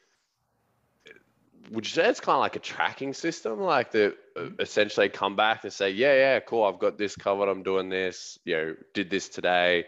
would 1.70 1.86
you 1.86 1.90
say 1.90 2.08
it's 2.08 2.20
kind 2.20 2.36
of 2.36 2.40
like 2.40 2.56
a 2.56 2.60
tracking 2.60 3.12
system? 3.12 3.60
Like 3.60 3.92
they 3.92 4.06
uh, 4.06 4.50
essentially 4.58 5.08
come 5.08 5.36
back 5.36 5.64
and 5.64 5.72
say, 5.72 5.90
yeah, 5.90 6.14
yeah, 6.14 6.40
cool, 6.40 6.64
I've 6.64 6.78
got 6.78 6.98
this 6.98 7.16
covered, 7.16 7.48
I'm 7.48 7.62
doing 7.62 7.88
this, 7.88 8.38
you 8.44 8.56
know, 8.56 8.76
did 8.94 9.10
this 9.10 9.28
today. 9.28 9.86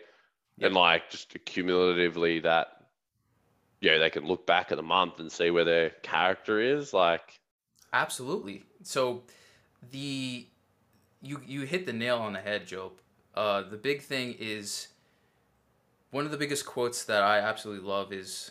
Yep. 0.58 0.66
And 0.66 0.74
like 0.74 1.10
just 1.10 1.34
cumulatively 1.44 2.40
that, 2.40 2.68
yeah, 3.80 3.92
you 3.92 3.96
know, 3.96 4.04
they 4.04 4.10
can 4.10 4.26
look 4.26 4.46
back 4.46 4.72
at 4.72 4.76
the 4.76 4.82
month 4.82 5.20
and 5.20 5.32
see 5.32 5.50
where 5.50 5.64
their 5.64 5.90
character 5.90 6.60
is. 6.60 6.92
Like, 6.92 7.40
absolutely. 7.92 8.64
So 8.82 9.22
the, 9.90 10.46
you, 11.22 11.40
you 11.46 11.62
hit 11.62 11.86
the 11.86 11.92
nail 11.92 12.18
on 12.18 12.34
the 12.34 12.40
head, 12.40 12.66
Joe. 12.66 12.92
Uh, 13.34 13.62
the 13.62 13.76
big 13.76 14.02
thing 14.02 14.36
is 14.38 14.88
one 16.10 16.24
of 16.24 16.30
the 16.30 16.36
biggest 16.36 16.66
quotes 16.66 17.04
that 17.04 17.22
I 17.22 17.38
absolutely 17.38 17.86
love 17.86 18.12
is 18.12 18.50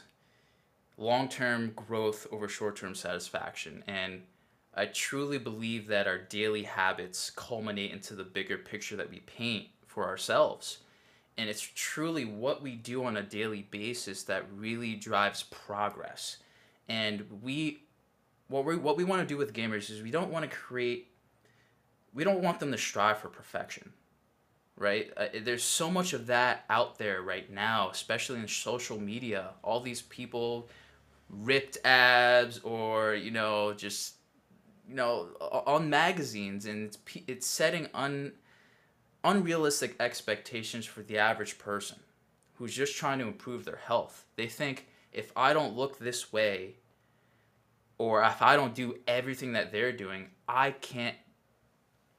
long 0.97 1.27
term 1.27 1.71
growth 1.75 2.27
over 2.31 2.47
short 2.47 2.75
term 2.75 2.95
satisfaction. 2.95 3.83
And 3.87 4.21
I 4.73 4.85
truly 4.85 5.37
believe 5.37 5.87
that 5.87 6.07
our 6.07 6.17
daily 6.17 6.63
habits 6.63 7.29
culminate 7.29 7.91
into 7.91 8.15
the 8.15 8.23
bigger 8.23 8.57
picture 8.57 8.95
that 8.95 9.09
we 9.09 9.19
paint 9.19 9.67
for 9.87 10.05
ourselves. 10.05 10.79
And 11.37 11.49
it's 11.49 11.61
truly 11.75 12.25
what 12.25 12.61
we 12.61 12.75
do 12.75 13.03
on 13.05 13.17
a 13.17 13.23
daily 13.23 13.63
basis 13.71 14.23
that 14.23 14.45
really 14.55 14.95
drives 14.95 15.43
progress. 15.43 16.37
And 16.87 17.25
we 17.41 17.83
what 18.47 18.65
we 18.65 18.77
what 18.77 18.97
we 18.97 19.03
want 19.03 19.21
to 19.21 19.27
do 19.27 19.37
with 19.37 19.53
gamers 19.53 19.89
is 19.89 20.01
we 20.01 20.11
don't 20.11 20.31
want 20.31 20.49
to 20.49 20.55
create 20.55 21.07
we 22.13 22.23
don't 22.23 22.41
want 22.41 22.59
them 22.59 22.71
to 22.71 22.77
strive 22.77 23.19
for 23.19 23.29
perfection 23.29 23.93
right? 24.79 25.11
Uh, 25.15 25.27
there's 25.43 25.63
so 25.63 25.91
much 25.91 26.13
of 26.13 26.27
that 26.27 26.65
out 26.69 26.97
there 26.97 27.21
right 27.21 27.51
now 27.51 27.89
especially 27.91 28.39
in 28.39 28.47
social 28.47 28.99
media. 28.99 29.51
All 29.63 29.79
these 29.79 30.01
people 30.01 30.67
ripped 31.29 31.77
abs 31.85 32.59
or 32.59 33.13
you 33.13 33.29
know 33.29 33.73
just 33.73 34.15
you 34.87 34.95
know 34.95 35.27
on 35.67 35.87
magazines 35.89 36.65
and 36.65 36.87
it's 36.87 36.97
it's 37.27 37.45
setting 37.45 37.87
un 37.93 38.31
unrealistic 39.23 39.95
expectations 39.99 40.85
for 40.85 41.03
the 41.03 41.19
average 41.19 41.59
person 41.59 41.99
who's 42.55 42.73
just 42.73 42.95
trying 42.95 43.19
to 43.19 43.27
improve 43.27 43.65
their 43.65 43.75
health. 43.85 44.25
They 44.35 44.47
think 44.47 44.87
if 45.11 45.31
i 45.35 45.53
don't 45.53 45.75
look 45.75 45.97
this 45.97 46.31
way 46.31 46.75
or 47.97 48.23
if 48.23 48.41
i 48.41 48.55
don't 48.55 48.75
do 48.75 48.97
everything 49.07 49.53
that 49.53 49.71
they're 49.71 49.91
doing 49.91 50.27
i 50.47 50.71
can't 50.71 51.17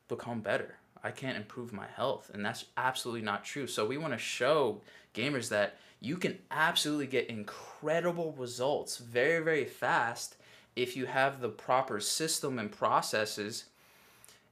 become 0.08 0.40
better 0.40 0.76
i 1.02 1.10
can't 1.10 1.36
improve 1.36 1.72
my 1.72 1.86
health 1.96 2.30
and 2.32 2.44
that's 2.44 2.66
absolutely 2.76 3.22
not 3.22 3.44
true 3.44 3.66
so 3.66 3.86
we 3.86 3.98
want 3.98 4.12
to 4.12 4.18
show 4.18 4.80
gamers 5.14 5.48
that 5.48 5.76
you 6.00 6.16
can 6.16 6.38
absolutely 6.50 7.06
get 7.06 7.28
incredible 7.28 8.32
results 8.38 8.96
very, 8.96 9.44
very 9.44 9.66
fast 9.66 10.36
if 10.74 10.96
you 10.96 11.06
have 11.06 11.40
the 11.40 11.48
proper 11.48 12.00
system 12.00 12.58
and 12.58 12.72
processes 12.72 13.66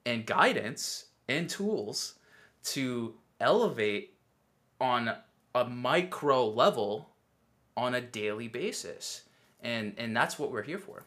and 0.05 0.26
guidance 0.26 1.07
and 1.26 1.49
tools 1.49 2.14
to 2.62 3.14
elevate 3.40 4.14
on 4.81 5.11
a 5.55 5.64
micro 5.64 6.47
level 6.47 7.09
on 7.76 7.95
a 7.95 8.00
daily 8.00 8.49
basis. 8.49 9.23
And 9.62 9.95
and 9.97 10.17
that's 10.17 10.38
what 10.38 10.52
we're 10.52 10.62
here 10.62 10.78
for. 10.78 11.05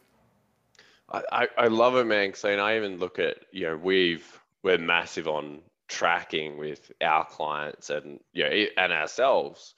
I, 1.14 1.48
I 1.58 1.68
love 1.68 1.96
it, 1.98 2.06
man. 2.06 2.30
Because 2.30 2.46
I 2.46 2.78
even 2.78 2.98
look 2.98 3.20
at 3.20 3.38
you 3.52 3.68
know 3.68 3.78
we've 3.78 4.41
we're 4.64 4.78
massive 4.78 5.28
on 5.28 5.62
tracking 5.88 6.58
with 6.58 6.92
our 7.02 7.26
clients 7.26 7.90
and 7.90 8.20
you 8.34 8.44
know 8.44 8.66
and 8.78 8.94
ourselves. 8.94 9.76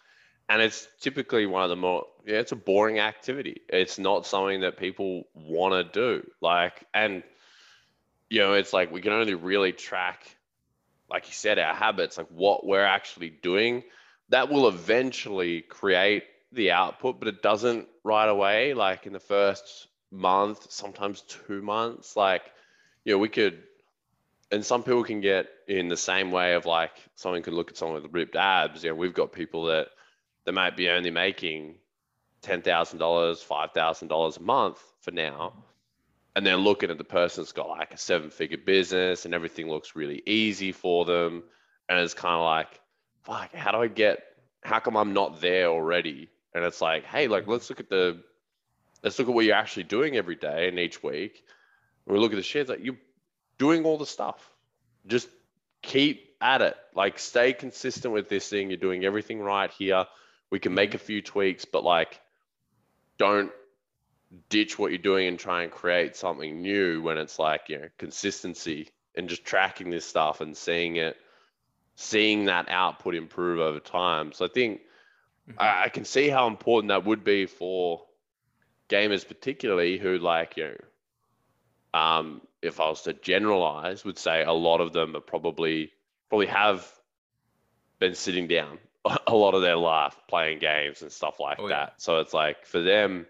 And 0.49 0.61
it's 0.61 0.87
typically 1.01 1.45
one 1.45 1.63
of 1.63 1.69
the 1.69 1.75
more 1.75 2.05
yeah 2.25 2.39
it's 2.39 2.51
a 2.51 2.55
boring 2.57 2.99
activity. 2.99 3.61
It's 3.69 3.97
not 3.97 4.25
something 4.27 4.61
that 4.61 4.77
people 4.77 5.23
want 5.33 5.73
to 5.73 5.99
do. 5.99 6.27
Like 6.41 6.85
and 6.93 7.23
you 8.29 8.39
know 8.39 8.53
it's 8.53 8.73
like 8.73 8.91
we 8.91 9.01
can 9.01 9.13
only 9.13 9.33
really 9.33 9.71
track 9.71 10.37
like 11.09 11.27
you 11.27 11.33
said 11.33 11.59
our 11.59 11.73
habits 11.75 12.17
like 12.17 12.27
what 12.29 12.65
we're 12.65 12.85
actually 12.85 13.29
doing. 13.29 13.83
That 14.29 14.49
will 14.49 14.67
eventually 14.67 15.61
create 15.61 16.23
the 16.51 16.71
output 16.71 17.19
but 17.19 17.27
it 17.27 17.41
doesn't 17.41 17.87
right 18.03 18.29
away. 18.29 18.73
Like 18.75 19.07
in 19.07 19.13
the 19.13 19.19
first 19.19 19.87
month 20.11 20.71
sometimes 20.71 21.21
two 21.21 21.63
months 21.63 22.15
like 22.15 22.43
you 23.03 23.13
know 23.13 23.17
we 23.17 23.29
could 23.29 23.63
and 24.53 24.65
some 24.65 24.83
people 24.83 25.03
can 25.03 25.21
get 25.21 25.47
in 25.67 25.87
the 25.87 25.97
same 25.97 26.31
way 26.31 26.53
of 26.53 26.65
like 26.65 26.91
someone 27.15 27.41
could 27.41 27.53
look 27.53 27.71
at 27.71 27.77
someone 27.77 28.01
with 28.01 28.13
ripped 28.13 28.35
abs 28.35 28.83
you 28.83 28.89
know 28.89 28.95
we've 28.95 29.13
got 29.13 29.31
people 29.31 29.65
that 29.65 29.87
they 30.45 30.51
might 30.51 30.75
be 30.75 30.89
only 30.89 31.11
making 31.11 31.75
$10,000, 32.43 32.97
$5,000 32.99 34.37
a 34.37 34.41
month 34.41 34.83
for 35.01 35.11
now. 35.11 35.53
And 36.35 36.45
then 36.45 36.57
looking 36.57 36.89
at 36.89 36.97
the 36.97 37.03
person 37.03 37.43
that's 37.43 37.51
got 37.51 37.69
like 37.69 37.93
a 37.93 37.97
seven 37.97 38.29
figure 38.29 38.57
business 38.57 39.25
and 39.25 39.33
everything 39.33 39.69
looks 39.69 39.95
really 39.95 40.21
easy 40.25 40.71
for 40.71 41.05
them. 41.05 41.43
And 41.87 41.99
it's 41.99 42.13
kind 42.13 42.35
of 42.35 42.41
like, 42.41 42.79
fuck, 43.23 43.53
how 43.53 43.71
do 43.71 43.77
I 43.77 43.87
get, 43.87 44.23
how 44.63 44.79
come 44.79 44.97
I'm 44.97 45.13
not 45.13 45.41
there 45.41 45.67
already? 45.67 46.29
And 46.53 46.63
it's 46.63 46.81
like, 46.81 47.05
hey, 47.05 47.27
like, 47.27 47.47
let's 47.47 47.69
look 47.69 47.79
at 47.79 47.89
the, 47.89 48.21
let's 49.03 49.19
look 49.19 49.27
at 49.27 49.33
what 49.33 49.45
you're 49.45 49.55
actually 49.55 49.83
doing 49.83 50.15
every 50.15 50.35
day 50.35 50.67
and 50.67 50.79
each 50.79 51.03
week. 51.03 51.43
we 52.05 52.17
look 52.17 52.31
at 52.31 52.35
the 52.35 52.43
shares, 52.43 52.69
like, 52.69 52.83
you're 52.83 52.97
doing 53.57 53.85
all 53.85 53.97
the 53.97 54.05
stuff. 54.05 54.49
Just 55.07 55.27
keep 55.81 56.35
at 56.41 56.61
it. 56.61 56.75
Like, 56.95 57.19
stay 57.19 57.53
consistent 57.53 58.13
with 58.13 58.29
this 58.29 58.47
thing. 58.47 58.69
You're 58.69 58.77
doing 58.77 59.05
everything 59.05 59.39
right 59.39 59.71
here 59.71 60.05
we 60.53 60.59
can 60.59 60.75
make 60.75 60.93
a 60.93 60.99
few 60.99 61.19
tweaks, 61.19 61.65
but 61.65 61.83
like 61.83 62.21
don't 63.17 63.51
ditch 64.49 64.77
what 64.77 64.91
you're 64.91 64.99
doing 64.99 65.27
and 65.27 65.39
try 65.39 65.63
and 65.63 65.71
create 65.71 66.15
something 66.15 66.61
new 66.61 67.01
when 67.01 67.17
it's 67.17 67.39
like, 67.39 67.69
you 67.69 67.79
know, 67.79 67.89
consistency 67.97 68.89
and 69.15 69.29
just 69.29 69.43
tracking 69.43 69.89
this 69.89 70.05
stuff 70.05 70.41
and 70.41 70.55
seeing 70.55 70.97
it, 70.97 71.17
seeing 71.95 72.45
that 72.45 72.69
output 72.69 73.15
improve 73.15 73.59
over 73.59 73.79
time. 73.79 74.31
So 74.31 74.45
I 74.45 74.47
think 74.47 74.81
mm-hmm. 75.49 75.59
I, 75.59 75.85
I 75.85 75.89
can 75.89 76.05
see 76.05 76.29
how 76.29 76.45
important 76.45 76.89
that 76.89 77.03
would 77.03 77.23
be 77.23 77.47
for 77.47 78.05
gamers, 78.89 79.27
particularly 79.27 79.97
who 79.97 80.19
like, 80.19 80.55
you 80.57 80.65
know, 80.65 81.99
um, 81.99 82.41
if 82.63 82.79
I 82.79 82.89
was 82.89 83.01
to 83.03 83.13
generalize, 83.13 84.05
would 84.05 84.17
say 84.17 84.43
a 84.43 84.53
lot 84.53 84.81
of 84.81 84.93
them 84.93 85.15
are 85.15 85.21
probably 85.21 85.91
probably 86.29 86.47
have 86.47 86.89
been 87.99 88.15
sitting 88.15 88.47
down 88.47 88.79
a 89.27 89.35
lot 89.35 89.53
of 89.53 89.61
their 89.61 89.75
life 89.75 90.15
playing 90.27 90.59
games 90.59 91.01
and 91.01 91.11
stuff 91.11 91.39
like 91.39 91.59
oh, 91.59 91.67
that. 91.67 91.89
Yeah. 91.89 91.93
So 91.97 92.19
it's 92.19 92.33
like 92.33 92.65
for 92.65 92.81
them, 92.81 93.25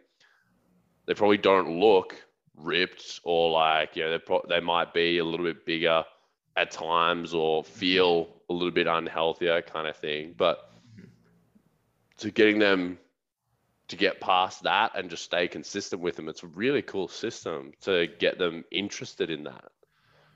they 1.05 1.13
probably 1.13 1.37
don't 1.37 1.79
look 1.79 2.15
ripped 2.55 3.19
or 3.23 3.49
like 3.49 3.95
you 3.95 4.03
know 4.03 4.11
they 4.11 4.19
pro- 4.19 4.45
they 4.47 4.59
might 4.59 4.93
be 4.93 5.17
a 5.17 5.25
little 5.25 5.45
bit 5.45 5.65
bigger 5.65 6.05
at 6.55 6.71
times 6.71 7.33
or 7.33 7.63
mm-hmm. 7.63 7.73
feel 7.73 8.29
a 8.49 8.53
little 8.53 8.71
bit 8.71 8.87
unhealthier 8.87 9.65
kind 9.65 9.87
of 9.87 9.95
thing. 9.97 10.35
But 10.37 10.71
mm-hmm. 10.95 11.07
to 12.17 12.31
getting 12.31 12.59
them 12.59 12.99
to 13.89 13.95
get 13.95 14.21
past 14.21 14.63
that 14.63 14.91
and 14.95 15.09
just 15.09 15.23
stay 15.23 15.47
consistent 15.47 16.01
with 16.01 16.15
them, 16.15 16.29
it's 16.29 16.43
a 16.43 16.47
really 16.47 16.81
cool 16.81 17.07
system 17.07 17.73
to 17.81 18.07
get 18.19 18.37
them 18.37 18.63
interested 18.71 19.29
in 19.29 19.43
that. 19.43 19.71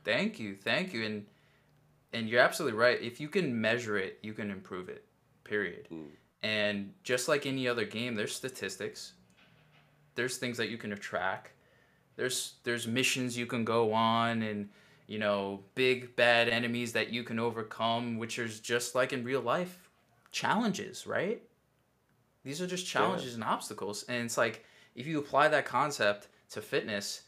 Thank 0.04 0.40
you, 0.40 0.56
thank 0.56 0.94
you, 0.94 1.04
and 1.06 1.26
and 2.14 2.30
you're 2.30 2.42
absolutely 2.42 2.78
right. 2.78 3.02
If 3.02 3.20
you 3.20 3.28
can 3.28 3.60
measure 3.60 3.98
it, 3.98 4.20
you 4.22 4.34
can 4.34 4.50
improve 4.50 4.90
it 4.90 5.04
period. 5.48 5.88
Mm. 5.92 6.08
And 6.44 6.94
just 7.04 7.28
like 7.28 7.46
any 7.46 7.68
other 7.68 7.86
game, 7.86 8.16
there's 8.16 8.36
statistics. 8.36 9.14
There's 10.16 10.38
things 10.38 10.58
that 10.58 10.70
you 10.70 10.78
can 10.78 10.96
track. 10.98 11.54
There's 12.16 12.56
there's 12.64 12.88
missions 12.88 13.38
you 13.38 13.46
can 13.46 13.64
go 13.64 13.94
on 13.94 14.42
and 14.42 14.70
you 15.08 15.20
know 15.20 15.62
big 15.76 16.16
bad 16.16 16.50
enemies 16.50 16.94
that 16.94 17.12
you 17.12 17.24
can 17.24 17.40
overcome, 17.40 18.18
which 18.18 18.40
is 18.40 18.60
just 18.60 18.96
like 18.96 19.14
in 19.14 19.24
real 19.24 19.42
life 19.42 19.90
challenges, 20.32 21.08
right? 21.08 21.42
These 22.48 22.62
are 22.62 22.68
just 22.68 22.88
challenges 22.88 23.32
yeah. 23.32 23.34
and 23.36 23.44
obstacles, 23.44 24.06
and 24.08 24.24
it's 24.24 24.38
like 24.38 24.64
if 24.96 25.06
you 25.06 25.20
apply 25.20 25.50
that 25.50 25.66
concept 25.66 26.30
to 26.52 26.62
fitness, 26.62 27.24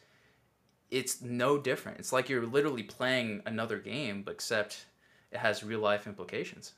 it's 0.91 1.21
no 1.21 1.57
different. 1.57 1.99
It's 1.99 2.13
like 2.13 2.29
you're 2.29 2.45
literally 2.45 2.83
playing 2.83 3.41
another 3.45 3.79
game, 3.79 4.23
but 4.23 4.35
except 4.35 4.85
it 5.33 5.37
has 5.37 5.61
real 5.61 5.81
life 5.81 6.07
implications. 6.07 6.71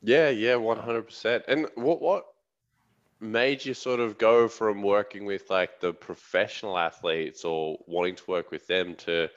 Yeah, 0.00 0.28
yeah, 0.28 0.54
one 0.54 0.78
hundred 0.78 1.02
percent. 1.02 1.42
And 1.48 1.66
what 1.74 2.00
what 2.00 2.24
made 3.18 3.64
you 3.64 3.74
sort 3.74 3.98
of 3.98 4.16
go 4.16 4.46
from 4.46 4.80
working 4.80 5.24
with 5.24 5.50
like 5.50 5.80
the 5.80 5.92
professional 5.92 6.78
athletes 6.78 7.44
or 7.44 7.78
wanting 7.88 8.14
to 8.14 8.30
work 8.30 8.52
with 8.52 8.64
them 8.68 8.94
to 8.94 9.28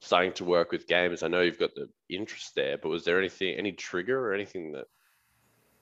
starting 0.00 0.32
to 0.32 0.44
work 0.44 0.72
with 0.72 0.88
gamers? 0.88 1.22
I 1.22 1.28
know 1.28 1.42
you've 1.42 1.60
got 1.60 1.76
the 1.76 1.88
interest 2.08 2.56
there, 2.56 2.76
but 2.76 2.88
was 2.88 3.04
there 3.04 3.20
anything, 3.20 3.56
any 3.56 3.70
trigger 3.70 4.18
or 4.18 4.34
anything 4.34 4.72
that 4.72 4.86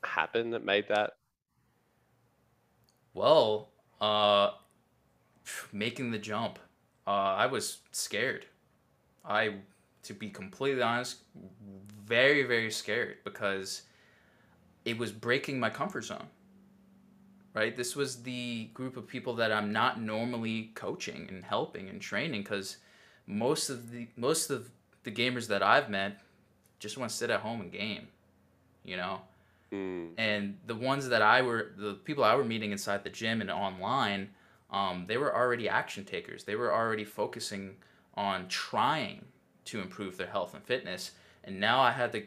happened 0.05 0.53
that 0.53 0.63
made 0.63 0.89
that? 0.89 1.13
Well, 3.19 3.71
uh, 4.01 4.53
making 5.73 6.13
the 6.13 6.19
jump, 6.19 6.61
uh, 7.05 7.11
I 7.11 7.47
was 7.47 7.79
scared. 7.91 8.47
I, 9.25 9.55
to 10.05 10.15
be 10.15 10.31
completely 10.31 10.83
honest, 10.83 11.17
very 12.07 12.45
very 12.45 12.71
scared 12.71 13.17
because 13.25 13.83
it 14.85 14.97
was 14.97 15.11
breaking 15.11 15.59
my 15.59 15.69
comfort 15.69 16.05
zone. 16.05 16.29
Right? 17.55 17.75
This 17.75 17.97
was 17.97 18.23
the 18.23 18.67
group 18.73 18.97
of 18.97 19.09
people 19.09 19.35
that 19.35 19.51
I'm 19.51 19.73
not 19.73 20.01
normally 20.01 20.71
coaching 20.77 21.27
and 21.29 21.45
helping 21.45 21.89
and 21.89 22.01
training 22.01 22.43
because 22.43 22.77
most 23.27 23.69
of 23.69 23.91
the 23.91 24.07
most 24.17 24.49
of 24.49 24.71
the 25.03 25.11
gamers 25.11 25.49
that 25.49 25.61
I've 25.61 25.91
met 25.91 26.21
just 26.79 26.97
want 26.97 27.11
to 27.11 27.17
sit 27.17 27.31
at 27.31 27.41
home 27.41 27.63
and 27.63 27.73
game, 27.73 28.07
you 28.85 28.97
know. 28.97 29.23
Mm. 29.73 30.11
And 30.17 30.59
the 30.67 30.75
ones 30.75 31.09
that 31.09 31.23
I 31.23 31.43
were 31.43 31.73
the 31.77 31.95
people 31.95 32.25
I 32.25 32.35
were 32.35 32.45
meeting 32.45 32.73
inside 32.73 33.05
the 33.05 33.11
gym 33.11 33.41
and 33.41 33.51
online, 33.51 34.31
um, 34.71 35.05
they 35.07 35.17
were 35.17 35.35
already 35.35 35.69
action 35.69 36.05
takers. 36.05 36.45
They 36.45 36.57
were 36.57 36.73
already 36.73 37.05
focusing 37.05 37.77
on 38.15 38.49
trying 38.49 39.25
to 39.67 39.81
improve 39.81 40.17
their 40.17 40.27
health 40.27 40.55
and 40.55 40.65
fitness. 40.65 41.13
And 41.45 41.61
now 41.61 41.81
I 41.81 41.93
had 41.93 42.13
to 42.13 42.23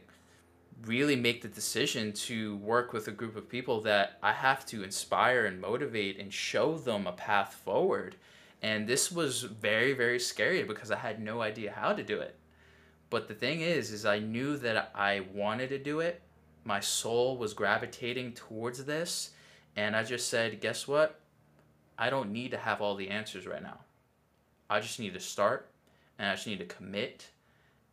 really 0.85 1.15
make 1.15 1.41
the 1.41 1.47
decision 1.47 2.11
to 2.11 2.57
work 2.57 2.93
with 2.93 3.07
a 3.07 3.11
group 3.11 3.35
of 3.35 3.49
people 3.49 3.81
that 3.81 4.17
I 4.23 4.31
have 4.31 4.65
to 4.67 4.83
inspire 4.83 5.45
and 5.45 5.59
motivate 5.59 6.19
and 6.19 6.33
show 6.33 6.77
them 6.77 7.05
a 7.05 7.11
path 7.11 7.53
forward. 7.53 8.15
And 8.61 8.87
this 8.87 9.11
was 9.11 9.43
very, 9.43 9.93
very 9.93 10.19
scary 10.19 10.63
because 10.63 10.91
I 10.91 10.97
had 10.97 11.21
no 11.21 11.41
idea 11.41 11.71
how 11.71 11.93
to 11.93 12.03
do 12.03 12.19
it. 12.19 12.37
But 13.09 13.27
the 13.27 13.33
thing 13.33 13.61
is, 13.61 13.91
is 13.91 14.05
I 14.05 14.19
knew 14.19 14.57
that 14.57 14.91
I 14.95 15.25
wanted 15.33 15.69
to 15.69 15.77
do 15.77 15.99
it. 15.99 16.21
My 16.63 16.79
soul 16.79 17.37
was 17.37 17.53
gravitating 17.53 18.33
towards 18.33 18.85
this. 18.85 19.31
And 19.75 19.95
I 19.95 20.03
just 20.03 20.29
said, 20.29 20.61
guess 20.61 20.87
what? 20.87 21.19
I 21.97 22.09
don't 22.09 22.31
need 22.31 22.51
to 22.51 22.57
have 22.57 22.81
all 22.81 22.95
the 22.95 23.09
answers 23.09 23.47
right 23.47 23.63
now. 23.63 23.79
I 24.69 24.79
just 24.79 24.99
need 24.99 25.13
to 25.13 25.19
start 25.19 25.69
and 26.19 26.29
I 26.29 26.35
just 26.35 26.47
need 26.47 26.59
to 26.59 26.65
commit 26.65 27.31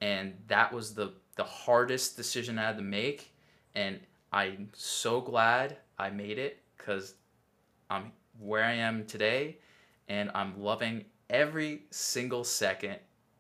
and 0.01 0.35
that 0.47 0.73
was 0.73 0.95
the 0.95 1.13
the 1.37 1.45
hardest 1.45 2.17
decision 2.17 2.59
I 2.59 2.67
had 2.67 2.77
to 2.79 2.83
make, 2.83 3.33
and 3.75 4.01
I'm 4.33 4.71
so 4.75 5.21
glad 5.21 5.77
I 5.99 6.11
made 6.11 6.39
it 6.39 6.59
because 6.77 7.15
I'm 7.89 8.13
where 8.41 8.65
I 8.65 8.75
am 8.75 9.07
today, 9.07 9.59
and 10.09 10.31
I'm 10.35 10.61
loving 10.61 11.05
every 11.31 11.83
single 11.91 12.45
second, 12.45 12.97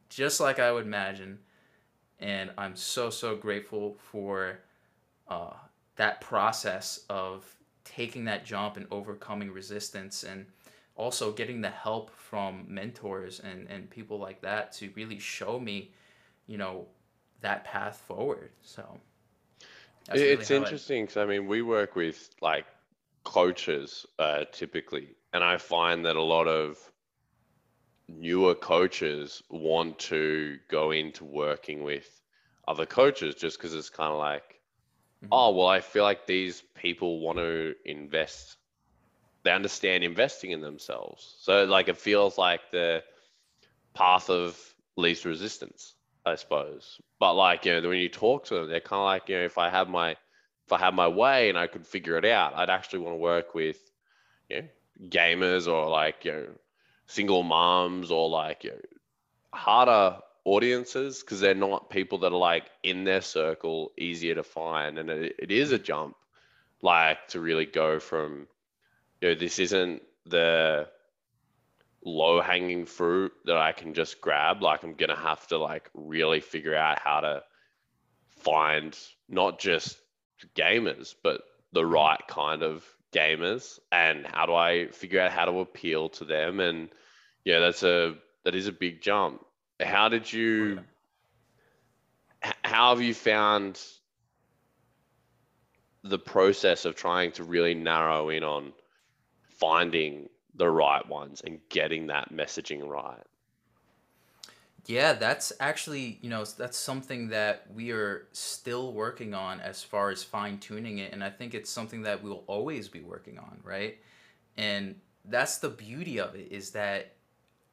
just 0.09 0.41
like 0.41 0.59
I 0.59 0.73
would 0.73 0.87
imagine, 0.87 1.39
and 2.21 2.51
I'm 2.57 2.77
so 2.77 3.11
so 3.11 3.37
grateful 3.37 3.97
for 4.11 4.61
uh, 5.29 5.55
that 5.97 6.21
process 6.21 7.01
of 7.09 7.45
taking 7.85 8.25
that 8.27 8.45
jump 8.45 8.77
and 8.77 8.87
overcoming 8.91 9.51
resistance 9.51 10.23
and 10.23 10.47
also 10.97 11.33
getting 11.33 11.61
the 11.61 11.71
help 11.71 12.11
from 12.11 12.65
mentors 12.69 13.41
and, 13.41 13.69
and 13.69 13.89
people 13.89 14.19
like 14.19 14.41
that 14.43 14.73
to 14.73 14.91
really 14.95 15.19
show 15.19 15.59
me, 15.59 15.91
you 16.47 16.59
know, 16.59 16.87
that 17.41 17.65
path 17.65 18.03
forward. 18.07 18.51
So 18.63 19.01
really 20.13 20.33
it's 20.33 20.51
interesting 20.51 21.05
because 21.05 21.17
I 21.17 21.25
mean, 21.25 21.47
we 21.47 21.63
work 21.63 21.95
with 21.97 22.31
like 22.41 22.67
coaches 23.25 24.07
uh, 24.19 24.45
typically, 24.53 25.17
and 25.33 25.45
I 25.45 25.57
find 25.59 26.05
that 26.05 26.17
a 26.17 26.23
lot 26.23 26.49
of 26.49 26.79
newer 28.09 28.55
coaches 28.55 29.43
want 29.51 29.99
to 29.99 30.59
go 30.69 30.91
into 30.91 31.25
working 31.25 31.85
with 31.85 32.23
other 32.67 32.87
coaches 32.87 33.35
just 33.35 33.59
because 33.59 33.75
it's 33.75 33.91
kind 33.91 34.13
of 34.13 34.19
like, 34.19 34.58
mm-hmm. 35.23 35.29
oh, 35.33 35.51
well, 35.53 35.69
I 35.69 35.81
feel 35.81 36.05
like 36.05 36.27
these 36.27 36.63
people 36.75 37.21
want 37.21 37.39
to 37.39 37.75
invest 37.85 38.57
they 39.49 39.55
understand 39.55 40.05
investing 40.05 40.51
in 40.51 40.61
themselves. 40.61 41.37
So 41.41 41.65
like 41.65 41.89
it 41.89 41.97
feels 41.97 42.39
like 42.39 42.61
the 42.71 43.03
path 43.95 44.31
of 44.31 44.59
least 44.97 45.25
resistance, 45.25 45.95
I 46.27 46.35
suppose. 46.35 47.01
But 47.19 47.35
like 47.35 47.65
you 47.65 47.81
know, 47.81 47.89
when 47.89 47.99
you 47.99 48.09
talk 48.09 48.47
to 48.47 48.55
them, 48.57 48.69
they're 48.69 48.81
kind 48.81 49.01
of 49.01 49.07
like 49.07 49.29
you 49.29 49.37
know, 49.37 49.45
if 49.45 49.59
I 49.59 49.71
have 49.71 49.89
my 49.89 50.13
if 50.67 50.73
I 50.73 50.79
had 50.79 50.95
my 50.95 51.09
way 51.09 51.49
and 51.49 51.59
I 51.59 51.67
could 51.67 51.87
figure 51.87 52.19
it 52.19 52.25
out, 52.25 52.55
I'd 52.55 52.71
actually 52.71 53.01
want 53.01 53.15
to 53.15 53.19
work 53.19 53.55
with 53.55 53.79
you 54.49 54.63
know 54.63 54.69
gamers 55.09 55.73
or 55.73 55.89
like 55.89 56.25
you 56.25 56.33
know 56.33 56.47
single 57.07 57.43
moms 57.43 58.11
or 58.11 58.29
like 58.29 58.65
you 58.65 58.71
know 58.71 58.81
harder 59.55 60.19
audiences 60.49 61.21
because 61.21 61.41
they're 61.41 61.55
not 61.55 61.91
people 61.91 62.19
that 62.19 62.33
are 62.33 62.39
like 62.39 62.71
in 62.83 63.05
their 63.05 63.21
circle 63.21 63.93
easier 63.99 64.35
to 64.35 64.43
find 64.43 64.99
and 64.99 65.11
it, 65.11 65.35
it 65.39 65.51
is 65.51 65.73
a 65.73 65.79
jump 65.79 66.17
like 66.83 67.29
to 67.29 67.41
really 67.41 67.67
go 67.67 67.99
from 67.99 68.47
you 69.21 69.29
know, 69.29 69.35
this 69.35 69.59
isn't 69.59 70.03
the 70.27 70.89
low 72.05 72.41
hanging 72.41 72.87
fruit 72.87 73.33
that 73.45 73.57
I 73.57 73.73
can 73.73 73.95
just 73.95 74.21
grab. 74.21 74.63
Like 74.63 74.85
I'm 74.85 74.95
gonna 74.95 75.17
have 75.17 75.47
to 75.49 75.59
like 75.59 75.91
really 75.95 76.41
figure 76.41 76.77
out 76.77 76.99
how 76.99 77.21
to 77.21 77.43
find 78.29 78.97
not 79.29 79.59
just 79.59 79.99
gamers, 80.55 81.15
but 81.23 81.43
the 81.73 81.83
mm. 81.83 81.93
right 81.93 82.21
kind 82.29 82.63
of 82.63 82.85
gamers 83.13 83.79
and 83.91 84.27
how 84.27 84.47
do 84.47 84.55
I 84.55 84.89
figure 84.89 85.21
out 85.21 85.33
how 85.33 85.47
to 85.47 85.61
appeal 85.61 86.11
to 86.11 86.25
them 86.27 86.61
and 86.61 86.91
yeah 87.45 87.59
that's 87.59 87.83
a 87.83 88.15
that 88.45 88.55
is 88.55 88.67
a 88.67 88.73
big 88.73 89.01
jump. 89.01 89.45
How 89.81 90.09
did 90.09 90.33
you 90.33 90.81
how 92.65 92.91
have 92.95 93.03
you 93.03 93.15
found 93.15 93.81
the 96.05 96.19
process 96.19 96.85
of 96.85 96.95
trying 96.95 97.33
to 97.33 97.45
really 97.45 97.75
narrow 97.75 98.29
in 98.31 98.45
on 98.45 98.73
finding 99.49 100.29
the 100.55 100.69
right 100.69 101.07
ones 101.09 101.43
and 101.45 101.61
getting 101.69 102.07
that 102.09 102.33
messaging 102.33 102.87
right. 102.87 103.23
Yeah, 104.87 105.13
that's 105.13 105.53
actually, 105.61 106.19
you 106.23 106.31
know, 106.31 106.45
that's 106.45 106.79
something 106.79 107.29
that 107.29 107.67
we 107.75 107.91
are 107.91 108.27
still 108.33 108.93
working 108.93 109.35
on 109.35 109.61
as 109.61 109.83
far 109.83 110.11
as 110.11 110.25
fine 110.25 110.59
tuning 110.59 110.99
it. 110.99 111.13
And 111.13 111.23
I 111.23 111.29
think 111.29 111.55
it's 111.55 111.69
something 111.69 112.03
that 112.03 112.23
we'll 112.23 112.45
always 112.47 112.89
be 112.89 113.01
working 113.01 113.39
on, 113.39 113.61
right? 113.63 113.99
And 114.57 114.95
that's 115.27 115.59
the 115.59 115.69
beauty 115.69 116.19
of 116.19 116.35
it 116.35 116.51
is 116.51 116.71
that 116.71 117.13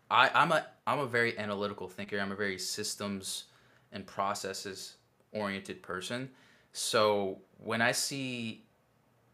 I, 0.09 0.29
I'm 0.33 0.51
a 0.51 0.65
I'm 0.87 0.99
a 0.99 1.07
very 1.07 1.37
analytical 1.37 1.87
thinker. 1.87 2.19
I'm 2.19 2.31
a 2.31 2.35
very 2.35 2.59
systems 2.59 3.45
and 3.91 4.05
processes 4.05 4.97
oriented 5.31 5.81
person. 5.81 6.29
So 6.73 7.39
when 7.57 7.81
I 7.81 7.91
see 7.91 8.63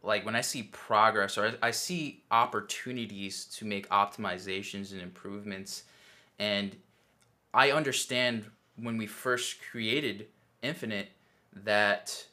like 0.04 0.26
when 0.26 0.36
I 0.36 0.42
see 0.42 0.64
progress 0.64 1.38
or 1.38 1.54
I 1.62 1.72
see 1.72 2.24
opportunities 2.32 3.46
to 3.58 3.66
make 3.66 3.88
optimizations 3.90 4.92
and 4.92 5.02
improvements, 5.02 5.84
and 6.40 6.76
I 7.54 7.72
understand 7.72 8.46
when 8.78 8.98
we 8.98 9.08
first 9.08 9.58
created 9.70 10.28
Infitnite 10.64 11.08
that 11.64 12.26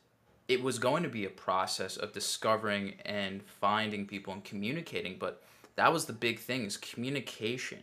it 0.46 0.62
was 0.62 0.78
going 0.78 1.02
to 1.02 1.08
be 1.08 1.26
a 1.26 1.30
process 1.30 1.96
of 1.96 2.12
discovering 2.12 2.94
and 3.04 3.42
finding 3.42 4.06
people 4.06 4.32
and 4.32 4.42
communicating, 4.44 5.16
but 5.18 5.42
that 5.76 5.92
was 5.92 6.06
the 6.06 6.12
big 6.12 6.38
thing 6.38 6.64
is 6.64 6.76
communication 6.76 7.80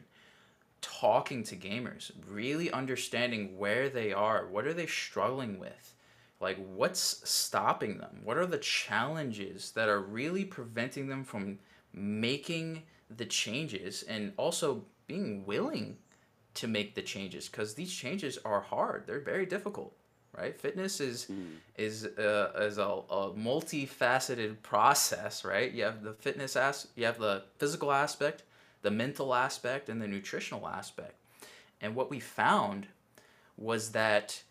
talking 0.85 1.43
to 1.43 1.55
gamers 1.55 2.11
really 2.29 2.71
understanding 2.71 3.57
where 3.57 3.89
they 3.89 4.13
are 4.13 4.47
what 4.47 4.65
are 4.65 4.73
they 4.73 4.85
struggling 4.85 5.59
with? 5.59 5.95
Like 6.39 6.57
what's 6.75 7.27
stopping 7.29 7.97
them? 7.97 8.21
What 8.23 8.37
are 8.37 8.45
the 8.45 8.57
challenges 8.59 9.71
that 9.71 9.89
are 9.89 10.01
really 10.01 10.45
preventing 10.45 11.07
them 11.07 11.23
from 11.23 11.59
making 11.93 12.83
the 13.15 13.25
changes 13.25 14.03
and 14.03 14.33
also 14.37 14.85
being 15.07 15.45
willing 15.45 15.97
to 16.55 16.67
make 16.67 16.93
the 16.93 17.01
changes? 17.01 17.49
Because 17.49 17.73
these 17.73 17.93
changes 17.93 18.37
are 18.45 18.61
hard. 18.61 19.05
They're 19.07 19.19
very 19.19 19.45
difficult 19.45 19.95
right? 20.37 20.59
Fitness 20.59 20.99
is 20.99 21.27
mm. 21.31 21.53
is 21.77 22.05
uh, 22.05 22.51
is 22.57 22.77
a, 22.77 22.83
a 22.83 23.31
multifaceted 23.31 24.61
process 24.61 25.45
right? 25.45 25.71
You 25.71 25.83
have 25.83 26.03
the 26.03 26.13
fitness 26.13 26.55
as 26.55 26.87
you 26.95 27.05
have 27.05 27.19
the 27.19 27.43
physical 27.57 27.91
aspect 27.91 28.43
the 28.85 28.91
mental 28.91 29.33
aspect 29.33 29.89
and 29.89 29.99
the 29.99 30.07
nutritional 30.07 30.67
aspect 30.67 31.15
and 31.81 31.95
what 31.95 32.11
we 32.11 32.19
found 32.19 32.85
was 33.57 33.93
that 33.93 34.43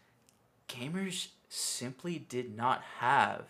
gamers 0.68 1.28
simply 1.48 2.18
did 2.18 2.56
not 2.56 2.82
have 2.98 3.44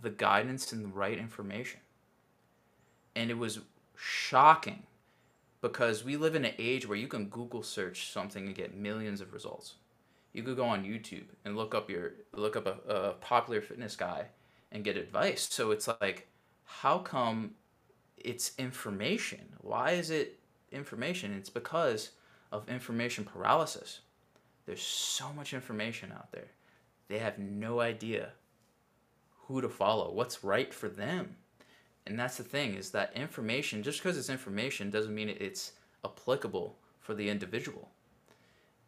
the 0.00 0.10
guidance 0.10 0.72
and 0.72 0.84
the 0.84 0.88
right 0.88 1.18
information. 1.18 1.80
And 3.16 3.28
it 3.28 3.38
was 3.38 3.58
shocking 3.96 4.84
because 5.60 6.04
we 6.04 6.16
live 6.16 6.36
in 6.36 6.44
an 6.44 6.54
age 6.56 6.86
where 6.86 6.96
you 6.96 7.08
can 7.08 7.26
Google 7.26 7.64
search 7.64 8.12
something 8.12 8.46
and 8.46 8.54
get 8.54 8.76
millions 8.76 9.20
of 9.20 9.32
results. 9.32 9.74
You 10.32 10.44
could 10.44 10.56
go 10.56 10.66
on 10.66 10.84
YouTube 10.84 11.24
and 11.44 11.56
look 11.56 11.74
up 11.74 11.90
your 11.90 12.12
look 12.32 12.54
up 12.54 12.68
a, 12.68 12.92
a 12.92 13.12
popular 13.14 13.60
fitness 13.60 13.96
guy 13.96 14.26
and 14.70 14.84
get 14.84 14.96
advice. 14.96 15.48
So 15.50 15.72
it's 15.72 15.88
like, 16.00 16.28
how 16.64 16.98
come 16.98 17.56
it's 18.24 18.52
information? 18.58 19.54
Why 19.60 19.92
is 19.92 20.10
it 20.10 20.38
information? 20.72 21.34
It's 21.34 21.50
because 21.50 22.10
of 22.52 22.68
information 22.68 23.24
paralysis. 23.24 24.00
There's 24.66 24.82
so 24.82 25.32
much 25.32 25.54
information 25.54 26.12
out 26.12 26.32
there 26.32 26.48
they 27.10 27.18
have 27.18 27.38
no 27.38 27.80
idea 27.80 28.30
who 29.46 29.60
to 29.60 29.68
follow, 29.68 30.12
what's 30.12 30.44
right 30.44 30.72
for 30.72 30.88
them. 30.88 31.36
And 32.06 32.18
that's 32.18 32.36
the 32.36 32.44
thing 32.44 32.74
is 32.74 32.90
that 32.92 33.12
information, 33.14 33.82
just 33.82 34.00
because 34.00 34.16
it's 34.16 34.30
information, 34.30 34.90
doesn't 34.90 35.14
mean 35.14 35.28
it's 35.28 35.72
applicable 36.04 36.76
for 37.00 37.14
the 37.14 37.28
individual. 37.28 37.90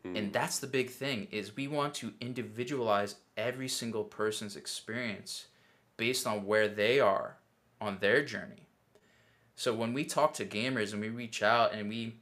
Mm. 0.06 0.16
And 0.16 0.32
that's 0.32 0.60
the 0.60 0.68
big 0.68 0.88
thing 0.88 1.26
is 1.32 1.56
we 1.56 1.66
want 1.66 1.94
to 1.94 2.12
individualize 2.20 3.16
every 3.36 3.68
single 3.68 4.04
person's 4.04 4.56
experience 4.56 5.46
based 5.96 6.24
on 6.24 6.46
where 6.46 6.68
they 6.68 7.00
are 7.00 7.38
on 7.80 7.98
their 8.00 8.24
journey. 8.24 8.68
So 9.56 9.74
when 9.74 9.92
we 9.92 10.04
talk 10.04 10.34
to 10.34 10.44
gamers 10.44 10.92
and 10.92 11.00
we 11.00 11.08
reach 11.08 11.42
out 11.42 11.72
and 11.72 11.88
we 11.88 12.16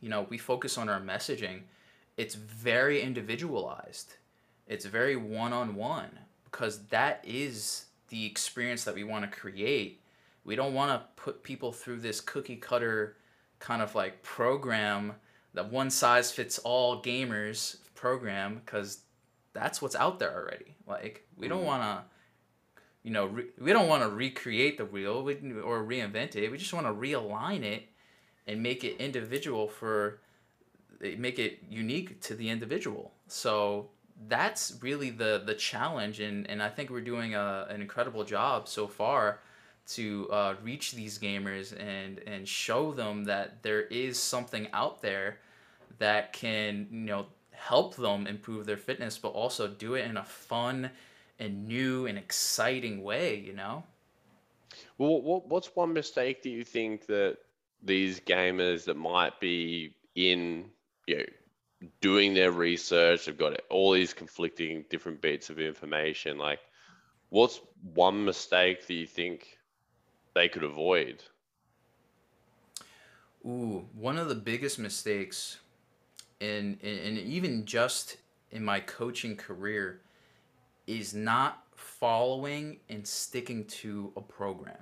you 0.00 0.08
know, 0.08 0.26
we 0.28 0.38
focus 0.38 0.78
on 0.78 0.88
our 0.88 1.00
messaging, 1.00 1.62
it's 2.16 2.36
very 2.36 3.02
individualized 3.02 4.14
it's 4.68 4.84
very 4.84 5.16
one 5.16 5.52
on 5.52 5.74
one 5.74 6.10
because 6.44 6.84
that 6.86 7.24
is 7.26 7.86
the 8.10 8.26
experience 8.26 8.84
that 8.84 8.94
we 8.94 9.02
want 9.02 9.30
to 9.30 9.38
create. 9.38 10.00
We 10.44 10.56
don't 10.56 10.74
want 10.74 10.90
to 10.92 11.22
put 11.22 11.42
people 11.42 11.72
through 11.72 12.00
this 12.00 12.20
cookie 12.20 12.56
cutter 12.56 13.16
kind 13.58 13.82
of 13.82 13.94
like 13.94 14.22
program, 14.22 15.14
that 15.54 15.72
one 15.72 15.90
size 15.90 16.30
fits 16.30 16.58
all 16.60 17.02
gamers 17.02 17.78
program, 17.94 18.60
because 18.64 19.00
that's 19.52 19.82
what's 19.82 19.96
out 19.96 20.18
there 20.18 20.34
already. 20.34 20.76
Like, 20.86 21.26
we 21.36 21.48
don't 21.48 21.62
mm. 21.62 21.66
want 21.66 21.82
to 21.82 22.04
you 23.02 23.10
know, 23.10 23.26
re- 23.26 23.50
we 23.60 23.72
don't 23.72 23.88
want 23.88 24.02
to 24.02 24.08
recreate 24.08 24.78
the 24.78 24.84
wheel 24.84 25.28
or 25.64 25.84
reinvent 25.84 26.36
it. 26.36 26.50
We 26.50 26.58
just 26.58 26.72
want 26.72 26.86
to 26.86 26.92
realign 26.92 27.62
it 27.62 27.84
and 28.46 28.62
make 28.62 28.84
it 28.84 28.96
individual 28.98 29.68
for, 29.68 30.20
make 31.00 31.38
it 31.38 31.60
unique 31.68 32.20
to 32.22 32.34
the 32.34 32.48
individual. 32.48 33.12
So 33.26 33.90
that's 34.26 34.76
really 34.80 35.10
the 35.10 35.42
the 35.46 35.54
challenge 35.54 36.18
and 36.18 36.50
and 36.50 36.60
I 36.60 36.68
think 36.68 36.90
we're 36.90 37.00
doing 37.00 37.36
a, 37.36 37.66
an 37.70 37.80
incredible 37.80 38.24
job 38.24 38.66
so 38.66 38.88
far 38.88 39.38
to 39.86 40.28
uh, 40.30 40.54
reach 40.62 40.92
these 40.92 41.18
gamers 41.18 41.72
and 41.78 42.18
and 42.26 42.46
show 42.46 42.92
them 42.92 43.24
that 43.24 43.62
there 43.62 43.82
is 43.82 44.18
something 44.18 44.68
out 44.72 45.00
there 45.02 45.38
that 45.98 46.32
can 46.32 46.88
you 46.90 46.98
know 46.98 47.26
help 47.52 47.96
them 47.96 48.26
improve 48.26 48.66
their 48.66 48.76
fitness, 48.76 49.18
but 49.18 49.28
also 49.28 49.66
do 49.68 49.94
it 49.94 50.04
in 50.04 50.16
a 50.16 50.24
fun 50.24 50.90
and 51.38 51.66
new 51.68 52.06
and 52.06 52.18
exciting 52.18 53.02
way, 53.02 53.36
you 53.36 53.52
know? 53.52 53.84
Well, 54.98 55.22
what, 55.22 55.48
what's 55.48 55.74
one 55.74 55.92
mistake 55.92 56.42
that 56.42 56.50
you 56.50 56.64
think 56.64 57.06
that 57.06 57.38
these 57.82 58.20
gamers 58.20 58.84
that 58.84 58.96
might 58.96 59.38
be 59.40 59.94
in, 60.14 60.66
you 61.06 61.18
know, 61.18 61.24
doing 62.00 62.34
their 62.34 62.50
research, 62.50 63.26
they've 63.26 63.38
got 63.38 63.60
all 63.70 63.92
these 63.92 64.12
conflicting 64.12 64.84
different 64.90 65.20
bits 65.20 65.50
of 65.50 65.60
information. 65.60 66.38
Like, 66.38 66.60
what's 67.28 67.60
one 67.94 68.24
mistake 68.24 68.86
that 68.86 68.94
you 68.94 69.06
think 69.06 69.58
they 70.34 70.48
could 70.48 70.64
avoid? 70.64 71.22
Ooh, 73.46 73.86
one 73.94 74.18
of 74.18 74.28
the 74.28 74.34
biggest 74.34 74.78
mistakes, 74.78 75.58
in, 76.40 76.78
in 76.82 77.18
even 77.18 77.64
just 77.64 78.16
in 78.50 78.64
my 78.64 78.80
coaching 78.80 79.36
career, 79.36 80.00
is 80.88 81.14
not 81.14 81.62
following 81.76 82.78
and 82.88 83.06
sticking 83.06 83.66
to 83.66 84.10
a 84.16 84.20
program. 84.22 84.78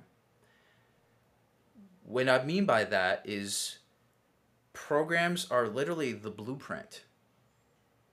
What 2.05 2.29
I 2.29 2.43
mean 2.43 2.65
by 2.65 2.85
that 2.85 3.21
is 3.25 3.79
programs 4.71 5.51
are 5.51 5.67
literally 5.67 6.13
the 6.13 6.31
blueprint. 6.31 7.03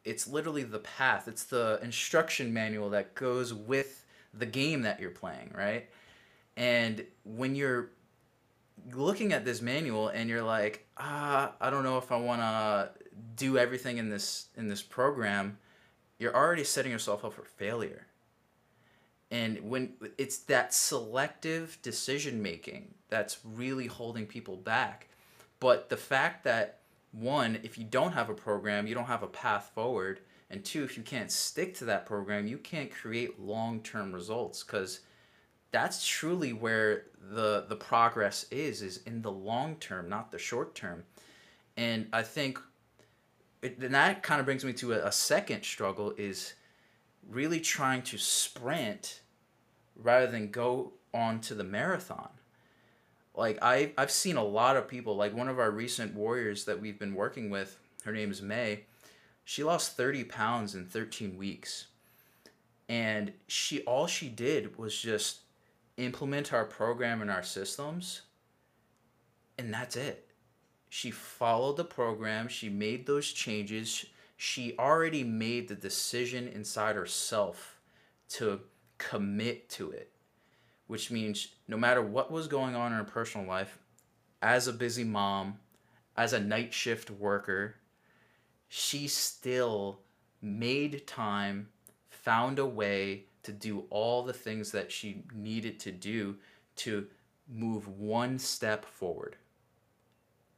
It's 0.04 0.26
literally 0.26 0.64
the 0.64 0.80
path. 0.80 1.28
It's 1.28 1.44
the 1.44 1.78
instruction 1.82 2.52
manual 2.52 2.90
that 2.90 3.14
goes 3.14 3.54
with 3.54 4.04
the 4.34 4.46
game 4.46 4.82
that 4.82 4.98
you're 4.98 5.10
playing, 5.10 5.52
right? 5.56 5.88
And 6.56 7.06
when 7.24 7.54
you're 7.54 7.90
looking 8.92 9.32
at 9.32 9.44
this 9.44 9.62
manual 9.62 10.08
and 10.08 10.28
you're 10.28 10.42
like, 10.42 10.84
ah, 10.98 11.52
I 11.60 11.70
don't 11.70 11.84
know 11.84 11.98
if 11.98 12.10
I 12.10 12.16
want 12.16 12.40
to 12.40 12.90
do 13.36 13.56
everything 13.56 13.98
in 13.98 14.08
this 14.10 14.48
in 14.56 14.66
this 14.66 14.82
program, 14.82 15.58
you're 16.24 16.34
already 16.34 16.64
setting 16.64 16.90
yourself 16.90 17.24
up 17.24 17.34
for 17.34 17.44
failure. 17.44 18.06
And 19.30 19.70
when 19.70 19.92
it's 20.18 20.38
that 20.38 20.74
selective 20.74 21.78
decision 21.82 22.42
making 22.42 22.94
that's 23.10 23.38
really 23.44 23.86
holding 23.86 24.26
people 24.26 24.56
back. 24.56 25.08
But 25.60 25.88
the 25.88 25.96
fact 25.96 26.44
that 26.44 26.80
one, 27.12 27.60
if 27.62 27.78
you 27.78 27.84
don't 27.84 28.12
have 28.12 28.28
a 28.28 28.34
program, 28.34 28.86
you 28.86 28.94
don't 28.94 29.04
have 29.04 29.22
a 29.22 29.28
path 29.28 29.70
forward, 29.74 30.20
and 30.50 30.64
two, 30.64 30.82
if 30.82 30.96
you 30.96 31.02
can't 31.02 31.30
stick 31.30 31.74
to 31.76 31.84
that 31.84 32.06
program, 32.06 32.46
you 32.46 32.58
can't 32.58 32.90
create 32.90 33.38
long-term 33.38 34.12
results 34.12 34.64
because 34.64 35.00
that's 35.70 36.06
truly 36.06 36.52
where 36.52 37.04
the 37.20 37.66
the 37.68 37.76
progress 37.76 38.46
is 38.50 38.82
is 38.82 39.02
in 39.06 39.22
the 39.22 39.30
long 39.30 39.76
term, 39.76 40.08
not 40.08 40.32
the 40.32 40.38
short 40.38 40.74
term. 40.74 41.04
And 41.76 42.08
I 42.12 42.22
think 42.22 42.58
it, 43.64 43.78
and 43.78 43.94
that 43.94 44.22
kind 44.22 44.40
of 44.40 44.44
brings 44.44 44.64
me 44.64 44.72
to 44.74 44.92
a, 44.92 45.06
a 45.06 45.12
second 45.12 45.64
struggle 45.64 46.14
is 46.18 46.54
really 47.28 47.60
trying 47.60 48.02
to 48.02 48.18
sprint 48.18 49.22
rather 49.96 50.26
than 50.26 50.50
go 50.50 50.92
on 51.14 51.40
to 51.40 51.54
the 51.54 51.64
marathon. 51.64 52.28
Like 53.34 53.58
I 53.62 53.92
I've 53.96 54.10
seen 54.10 54.36
a 54.36 54.44
lot 54.44 54.76
of 54.76 54.86
people 54.86 55.16
like 55.16 55.34
one 55.34 55.48
of 55.48 55.58
our 55.58 55.70
recent 55.70 56.14
warriors 56.14 56.64
that 56.66 56.80
we've 56.80 56.98
been 56.98 57.14
working 57.14 57.50
with, 57.50 57.78
her 58.04 58.12
name 58.12 58.30
is 58.30 58.42
May. 58.42 58.84
She 59.44 59.64
lost 59.64 59.96
30 59.96 60.24
pounds 60.24 60.74
in 60.74 60.86
13 60.86 61.36
weeks. 61.36 61.86
And 62.88 63.32
she 63.46 63.80
all 63.82 64.06
she 64.06 64.28
did 64.28 64.76
was 64.78 64.96
just 64.96 65.40
implement 65.96 66.52
our 66.52 66.64
program 66.64 67.22
and 67.22 67.30
our 67.30 67.42
systems 67.42 68.22
and 69.56 69.72
that's 69.72 69.96
it. 69.96 70.28
She 70.96 71.10
followed 71.10 71.76
the 71.76 71.84
program, 71.84 72.46
she 72.46 72.68
made 72.68 73.04
those 73.04 73.32
changes. 73.32 74.06
She 74.36 74.78
already 74.78 75.24
made 75.24 75.66
the 75.66 75.74
decision 75.74 76.46
inside 76.46 76.94
herself 76.94 77.80
to 78.28 78.60
commit 78.96 79.68
to 79.70 79.90
it, 79.90 80.12
which 80.86 81.10
means 81.10 81.48
no 81.66 81.76
matter 81.76 82.00
what 82.00 82.30
was 82.30 82.46
going 82.46 82.76
on 82.76 82.92
in 82.92 82.98
her 82.98 83.02
personal 83.02 83.44
life, 83.44 83.76
as 84.40 84.68
a 84.68 84.72
busy 84.72 85.02
mom, 85.02 85.58
as 86.16 86.32
a 86.32 86.38
night 86.38 86.72
shift 86.72 87.10
worker, 87.10 87.74
she 88.68 89.08
still 89.08 89.98
made 90.40 91.08
time, 91.08 91.70
found 92.08 92.60
a 92.60 92.66
way 92.66 93.24
to 93.42 93.50
do 93.50 93.86
all 93.90 94.22
the 94.22 94.32
things 94.32 94.70
that 94.70 94.92
she 94.92 95.24
needed 95.34 95.80
to 95.80 95.90
do 95.90 96.36
to 96.76 97.08
move 97.48 97.88
one 97.88 98.38
step 98.38 98.84
forward 98.84 99.34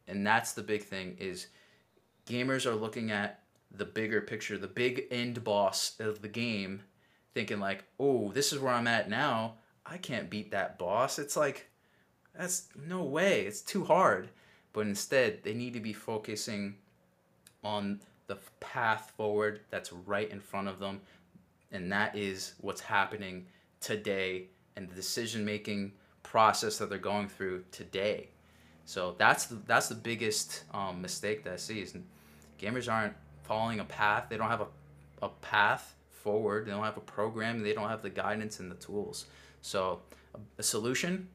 and 0.08 0.26
that's 0.26 0.52
the 0.52 0.62
big 0.62 0.82
thing 0.82 1.16
is 1.18 1.48
gamers 2.26 2.66
are 2.66 2.74
looking 2.74 3.10
at 3.10 3.40
the 3.70 3.84
bigger 3.84 4.20
picture, 4.20 4.56
the 4.58 4.66
big 4.66 5.04
end 5.10 5.44
boss 5.44 5.98
of 6.00 6.22
the 6.22 6.28
game, 6.28 6.82
thinking 7.34 7.60
like, 7.60 7.84
"Oh, 7.98 8.32
this 8.32 8.52
is 8.52 8.58
where 8.58 8.72
I'm 8.72 8.86
at 8.86 9.10
now. 9.10 9.56
I 9.84 9.98
can't 9.98 10.30
beat 10.30 10.50
that 10.52 10.78
boss." 10.78 11.18
It's 11.18 11.36
like 11.36 11.68
that's 12.34 12.68
no 12.76 13.02
way. 13.02 13.46
It's 13.46 13.60
too 13.60 13.84
hard. 13.84 14.28
But 14.72 14.86
instead, 14.86 15.42
they 15.42 15.54
need 15.54 15.72
to 15.72 15.80
be 15.80 15.92
focusing 15.92 16.76
on 17.64 18.00
the 18.26 18.38
path 18.60 19.12
forward 19.16 19.60
that's 19.70 19.92
right 19.92 20.30
in 20.30 20.40
front 20.40 20.68
of 20.68 20.78
them, 20.78 21.00
and 21.72 21.90
that 21.92 22.14
is 22.16 22.54
what's 22.60 22.80
happening 22.80 23.46
today 23.80 24.48
and 24.76 24.88
the 24.88 24.94
decision 24.94 25.44
making 25.44 25.92
process 26.22 26.78
that 26.78 26.90
they're 26.90 26.98
going 26.98 27.28
through 27.28 27.64
today. 27.70 28.28
So 28.86 29.16
that's 29.18 29.46
the, 29.46 29.56
that's 29.66 29.88
the 29.88 29.96
biggest 29.96 30.62
um, 30.72 31.02
mistake 31.02 31.42
that 31.44 31.52
I 31.52 31.56
see 31.56 31.80
is 31.80 31.94
gamers 32.60 32.90
aren't 32.90 33.14
following 33.42 33.80
a 33.80 33.84
path. 33.84 34.26
They 34.30 34.36
don't 34.36 34.48
have 34.48 34.60
a, 34.62 34.68
a 35.22 35.28
path 35.28 35.96
forward. 36.10 36.66
They 36.66 36.70
don't 36.70 36.84
have 36.84 36.96
a 36.96 37.00
program. 37.00 37.62
They 37.62 37.72
don't 37.72 37.88
have 37.88 38.02
the 38.02 38.10
guidance 38.10 38.60
and 38.60 38.70
the 38.70 38.76
tools. 38.76 39.26
So 39.60 40.00
a, 40.34 40.38
a 40.58 40.62
solution, 40.62 41.28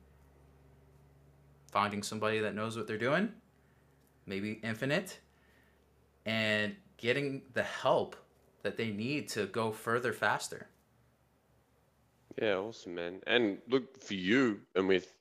finding 1.72 2.04
somebody 2.04 2.40
that 2.40 2.56
knows 2.56 2.78
what 2.78 2.88
they're 2.88 2.98
doing, 2.98 3.34
maybe 4.26 4.62
infitnite, 4.64 5.18
and 6.26 6.74
getting 6.96 7.42
the 7.54 7.64
help 7.64 8.16
that 8.64 8.78
they 8.78 8.92
need 8.92 9.28
to 9.30 9.48
go 9.48 9.72
further 9.72 10.14
faster. 10.14 10.68
Yeah, 12.42 12.56
awesome, 12.56 12.96
man. 12.96 13.20
And 13.28 13.58
look 13.68 14.02
for 14.02 14.14
you 14.14 14.62
and 14.76 14.88
with 14.88 15.14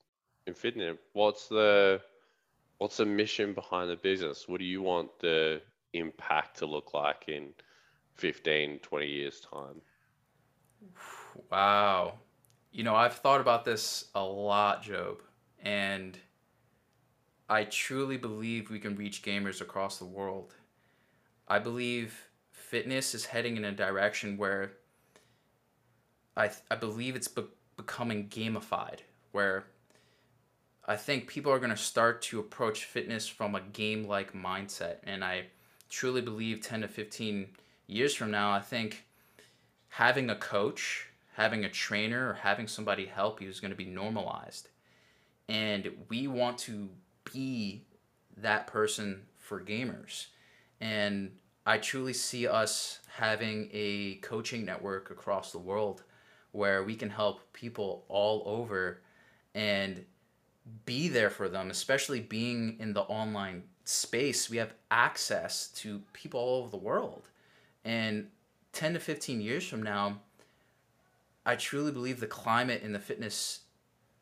Infitnite, 0.46 0.98
what's 1.12 1.48
the 1.48 2.00
what's 2.80 2.96
the 2.96 3.04
mission 3.04 3.52
behind 3.52 3.90
the 3.90 3.96
business? 3.96 4.48
What 4.48 4.58
do 4.58 4.64
you 4.64 4.80
want 4.80 5.10
the 5.20 5.60
impact 5.92 6.58
to 6.58 6.66
look 6.66 6.94
like 6.94 7.24
in 7.28 7.50
15, 8.14 8.78
20 8.78 9.06
years' 9.06 9.40
time? 9.40 9.82
Wow. 11.50 12.14
You 12.72 12.82
know, 12.82 12.96
I've 12.96 13.14
thought 13.14 13.42
about 13.42 13.66
this 13.66 14.06
a 14.14 14.24
lot, 14.24 14.82
Job, 14.82 15.18
and 15.62 16.18
I 17.50 17.64
truly 17.64 18.16
believe 18.16 18.70
we 18.70 18.78
can 18.78 18.96
reach 18.96 19.22
gamers 19.22 19.60
across 19.60 19.98
the 19.98 20.06
world. 20.06 20.54
I 21.46 21.58
believe 21.58 22.30
fitness 22.50 23.14
is 23.14 23.26
heading 23.26 23.58
in 23.58 23.64
a 23.66 23.72
direction 23.72 24.38
where 24.38 24.72
I, 26.34 26.50
I 26.70 26.76
believe 26.76 27.14
it's 27.14 27.28
be- 27.28 27.44
becoming 27.76 28.28
gamified, 28.30 29.00
where 29.32 29.64
I 30.90 30.96
think 30.96 31.28
people 31.28 31.52
are 31.52 31.60
going 31.60 31.70
to 31.70 31.76
start 31.76 32.20
to 32.22 32.40
approach 32.40 32.84
fitness 32.84 33.28
from 33.28 33.54
a 33.54 33.60
game 33.60 34.08
like 34.08 34.32
mindset. 34.32 34.96
And 35.04 35.22
I 35.24 35.44
truly 35.88 36.20
believe 36.20 36.62
10 36.62 36.80
to 36.80 36.88
15 36.88 37.46
years 37.86 38.12
from 38.12 38.32
now, 38.32 38.50
I 38.50 38.58
think 38.58 39.04
having 39.90 40.30
a 40.30 40.34
coach, 40.34 41.06
having 41.34 41.64
a 41.64 41.68
trainer, 41.68 42.30
or 42.30 42.32
having 42.32 42.66
somebody 42.66 43.06
help 43.06 43.40
you 43.40 43.48
is 43.48 43.60
going 43.60 43.70
to 43.70 43.76
be 43.76 43.84
normalized. 43.84 44.70
And 45.48 45.92
we 46.08 46.26
want 46.26 46.58
to 46.58 46.88
be 47.32 47.84
that 48.38 48.66
person 48.66 49.22
for 49.38 49.60
gamers. 49.60 50.26
And 50.80 51.30
I 51.66 51.78
truly 51.78 52.14
see 52.14 52.48
us 52.48 52.98
having 53.16 53.70
a 53.72 54.16
coaching 54.22 54.64
network 54.64 55.12
across 55.12 55.52
the 55.52 55.58
world 55.58 56.02
where 56.50 56.82
we 56.82 56.96
can 56.96 57.10
help 57.10 57.52
people 57.52 58.04
all 58.08 58.42
over 58.44 59.02
and 59.54 60.04
be 60.84 61.08
there 61.08 61.30
for 61.30 61.48
them, 61.48 61.70
especially 61.70 62.20
being 62.20 62.76
in 62.78 62.92
the 62.92 63.02
online 63.02 63.64
space. 63.84 64.50
We 64.50 64.56
have 64.58 64.74
access 64.90 65.68
to 65.76 66.02
people 66.12 66.40
all 66.40 66.60
over 66.60 66.70
the 66.70 66.76
world. 66.76 67.28
And 67.84 68.28
10 68.72 68.94
to 68.94 69.00
15 69.00 69.40
years 69.40 69.66
from 69.66 69.82
now, 69.82 70.20
I 71.44 71.56
truly 71.56 71.92
believe 71.92 72.20
the 72.20 72.26
climate 72.26 72.82
in 72.82 72.92
the 72.92 72.98
fitness, 72.98 73.60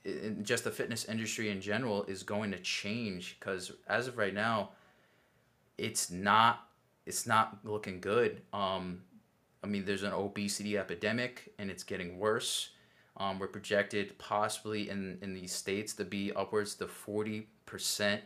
in 0.04 0.44
just 0.44 0.64
the 0.64 0.70
fitness 0.70 1.04
industry 1.04 1.50
in 1.50 1.60
general, 1.60 2.04
is 2.04 2.22
going 2.22 2.52
to 2.52 2.58
change 2.58 3.36
because 3.38 3.72
as 3.88 4.06
of 4.06 4.16
right 4.16 4.34
now, 4.34 4.70
it's 5.76 6.10
not 6.10 6.64
it's 7.06 7.26
not 7.26 7.58
looking 7.64 8.00
good. 8.00 8.42
Um, 8.52 9.00
I 9.64 9.66
mean, 9.66 9.86
there's 9.86 10.02
an 10.02 10.12
obesity 10.12 10.76
epidemic 10.76 11.52
and 11.58 11.70
it's 11.70 11.82
getting 11.82 12.18
worse. 12.18 12.70
Um, 13.18 13.38
we're 13.38 13.48
projected 13.48 14.16
possibly 14.18 14.88
in, 14.88 15.18
in 15.22 15.34
these 15.34 15.52
states 15.52 15.92
to 15.94 16.04
be 16.04 16.32
upwards 16.32 16.76
to 16.76 16.86
40% 16.86 18.20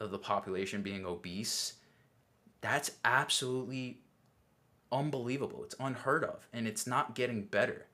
of 0.00 0.10
the 0.10 0.18
population 0.18 0.82
being 0.82 1.06
obese. 1.06 1.74
that's 2.60 2.90
absolutely 3.04 3.98
unbelievable. 4.90 5.62
It's 5.64 5.76
unheard 5.78 6.24
of 6.24 6.48
and 6.52 6.66
it's 6.66 6.86
not 6.86 7.14
getting 7.14 7.44
better. 7.44 7.86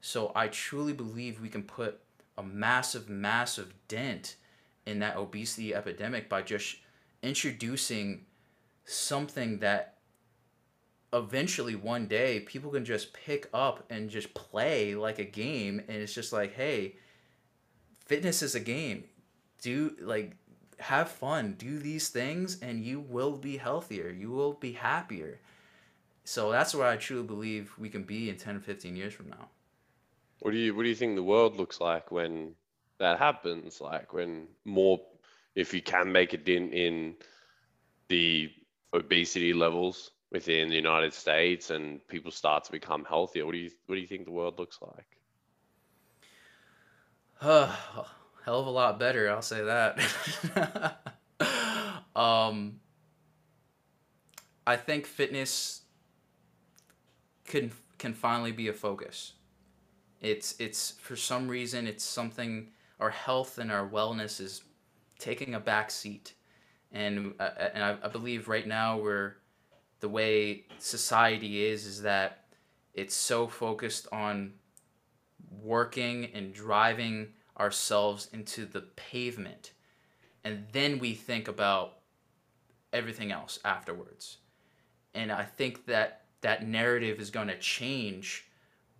So 0.00 0.32
I 0.34 0.48
truly 0.48 0.92
believe 0.92 1.40
we 1.40 1.48
can 1.48 1.62
put 1.62 2.00
a 2.38 2.42
massive, 2.42 3.08
massive 3.08 3.74
dent 3.88 4.36
in 4.84 5.00
that 5.00 5.16
obesity 5.16 5.74
epidemic 5.74 6.28
by 6.28 6.42
just 6.42 6.76
introducing 7.22 8.24
something 8.84 9.58
that 9.58 9.95
eventually 11.12 11.74
one 11.74 12.06
day 12.06 12.40
people 12.40 12.70
can 12.70 12.84
just 12.84 13.12
pick 13.12 13.48
up 13.54 13.84
and 13.90 14.10
just 14.10 14.34
play 14.34 14.94
like 14.94 15.18
a 15.18 15.24
game 15.24 15.80
and 15.88 15.98
it's 15.98 16.14
just 16.14 16.32
like 16.32 16.54
hey 16.54 16.96
fitness 18.04 18.42
is 18.42 18.54
a 18.54 18.60
game. 18.60 19.04
Do 19.62 19.96
like 20.00 20.36
have 20.78 21.08
fun 21.08 21.54
do 21.58 21.78
these 21.78 22.10
things 22.10 22.60
and 22.60 22.84
you 22.84 23.00
will 23.00 23.38
be 23.38 23.56
healthier 23.56 24.10
you 24.10 24.30
will 24.30 24.52
be 24.52 24.72
happier. 24.72 25.40
So 26.24 26.50
that's 26.50 26.74
where 26.74 26.88
i 26.88 26.96
truly 26.96 27.26
believe 27.26 27.72
we 27.78 27.88
can 27.88 28.02
be 28.02 28.28
in 28.28 28.36
10 28.36 28.56
or 28.56 28.60
15 28.60 28.96
years 28.96 29.14
from 29.14 29.28
now. 29.28 29.48
What 30.40 30.50
do 30.50 30.58
you 30.58 30.74
what 30.74 30.82
do 30.82 30.88
you 30.88 30.94
think 30.94 31.14
the 31.14 31.22
world 31.22 31.56
looks 31.56 31.80
like 31.80 32.10
when 32.10 32.54
that 32.98 33.18
happens? 33.18 33.80
Like 33.80 34.12
when 34.12 34.48
more 34.64 35.00
if 35.54 35.72
you 35.72 35.80
can 35.80 36.12
make 36.12 36.34
a 36.34 36.36
dent 36.36 36.74
in 36.74 37.14
the 38.08 38.50
obesity 38.92 39.52
levels 39.52 40.10
within 40.36 40.68
the 40.68 40.76
United 40.76 41.14
States 41.14 41.70
and 41.70 42.06
people 42.08 42.30
start 42.30 42.62
to 42.62 42.70
become 42.70 43.06
healthier, 43.06 43.46
what 43.46 43.52
do 43.52 43.58
you 43.58 43.70
what 43.86 43.94
do 43.94 44.00
you 44.02 44.06
think 44.06 44.26
the 44.26 44.30
world 44.30 44.58
looks 44.58 44.78
like? 44.82 45.18
Uh, 47.40 47.74
hell 48.44 48.60
of 48.60 48.66
a 48.66 48.70
lot 48.70 48.98
better, 48.98 49.30
I'll 49.30 49.40
say 49.40 49.62
that. 49.64 49.98
um, 52.16 52.80
I 54.66 54.76
think 54.76 55.06
fitness 55.06 55.82
can 57.46 57.72
can 57.96 58.12
finally 58.12 58.52
be 58.52 58.68
a 58.68 58.74
focus. 58.74 59.32
It's 60.20 60.54
it's 60.58 60.92
for 61.00 61.16
some 61.16 61.48
reason 61.48 61.86
it's 61.86 62.04
something 62.04 62.68
our 63.00 63.10
health 63.10 63.56
and 63.56 63.72
our 63.72 63.88
wellness 63.88 64.38
is 64.40 64.62
taking 65.18 65.54
a 65.54 65.60
back 65.60 65.90
seat, 65.90 66.34
and 66.92 67.32
uh, 67.40 67.50
and 67.72 67.82
I, 67.82 67.96
I 68.02 68.08
believe 68.08 68.48
right 68.48 68.66
now 68.66 68.98
we're 68.98 69.36
the 70.06 70.10
way 70.10 70.62
society 70.78 71.66
is 71.66 71.84
is 71.84 72.02
that 72.02 72.44
it's 72.94 73.12
so 73.12 73.48
focused 73.48 74.06
on 74.12 74.52
working 75.60 76.30
and 76.32 76.54
driving 76.54 77.26
ourselves 77.58 78.28
into 78.32 78.66
the 78.66 78.82
pavement. 78.94 79.72
And 80.44 80.64
then 80.70 81.00
we 81.00 81.14
think 81.14 81.48
about 81.48 81.94
everything 82.92 83.32
else 83.32 83.58
afterwards. 83.64 84.36
And 85.12 85.32
i 85.32 85.42
think 85.42 85.86
that 85.86 86.26
that 86.40 86.64
narrative 86.64 87.18
is 87.18 87.30
going 87.32 87.48
to 87.48 87.58
change 87.58 88.46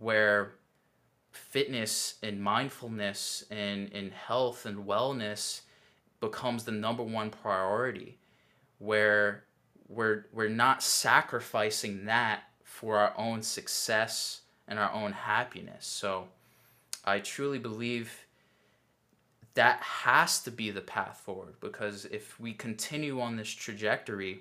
where 0.01 0.55
fitness 1.31 2.17
and 2.21 2.43
mindfulness 2.43 3.45
and, 3.53 3.93
and 3.93 4.11
health 4.13 4.67
and 4.67 4.79
wellness 4.79 5.61
becomes 6.19 6.65
the 6.65 6.73
number 6.73 7.05
one 7.05 7.31
priority 7.31 8.19
where 8.79 9.46
we're 9.89 10.27
we're 10.33 10.49
not 10.49 10.83
sacrificing 10.83 12.07
that 12.07 12.43
for 12.65 12.99
our 12.99 13.15
own 13.17 13.43
success 13.43 14.43
and 14.69 14.79
our 14.79 14.93
own 14.93 15.13
happiness. 15.13 15.87
So 15.87 16.29
I 17.05 17.21
truly 17.21 17.59
believe 17.59 18.27
that 19.55 19.81
has 19.81 20.43
to 20.43 20.51
be 20.51 20.71
the 20.71 20.81
path 20.81 21.23
forward 21.25 21.55
because 21.61 22.05
if 22.07 22.39
we 22.39 22.53
continue 22.53 23.21
on 23.21 23.37
this 23.37 23.49
trajectory, 23.49 24.41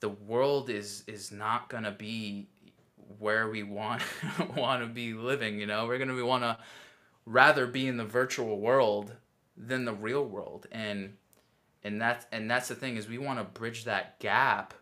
the 0.00 0.10
world 0.10 0.70
is 0.70 1.04
is 1.06 1.32
not 1.32 1.68
to 1.84 1.90
be 1.90 2.48
where 3.18 3.48
we 3.48 3.62
want 3.62 4.02
want 4.56 4.82
to 4.82 4.88
be 4.88 5.14
living, 5.14 5.58
you 5.58 5.66
know. 5.66 5.86
We're 5.86 5.98
to 6.16 6.22
want 6.22 6.44
to 6.44 6.58
rather 7.26 7.66
be 7.66 7.86
in 7.86 7.96
the 7.96 8.04
virtual 8.04 8.58
world 8.60 9.12
than 9.56 9.84
the 9.84 9.92
real 9.92 10.24
world 10.24 10.66
and 10.70 11.14
and 11.84 12.00
that's 12.00 12.26
and 12.32 12.50
that's 12.50 12.68
the 12.68 12.74
thing 12.74 12.96
is 12.96 13.08
we 13.08 13.18
want 13.18 13.38
to 13.38 13.44
bridge 13.44 13.84
that 13.84 14.18
gap 14.20 14.74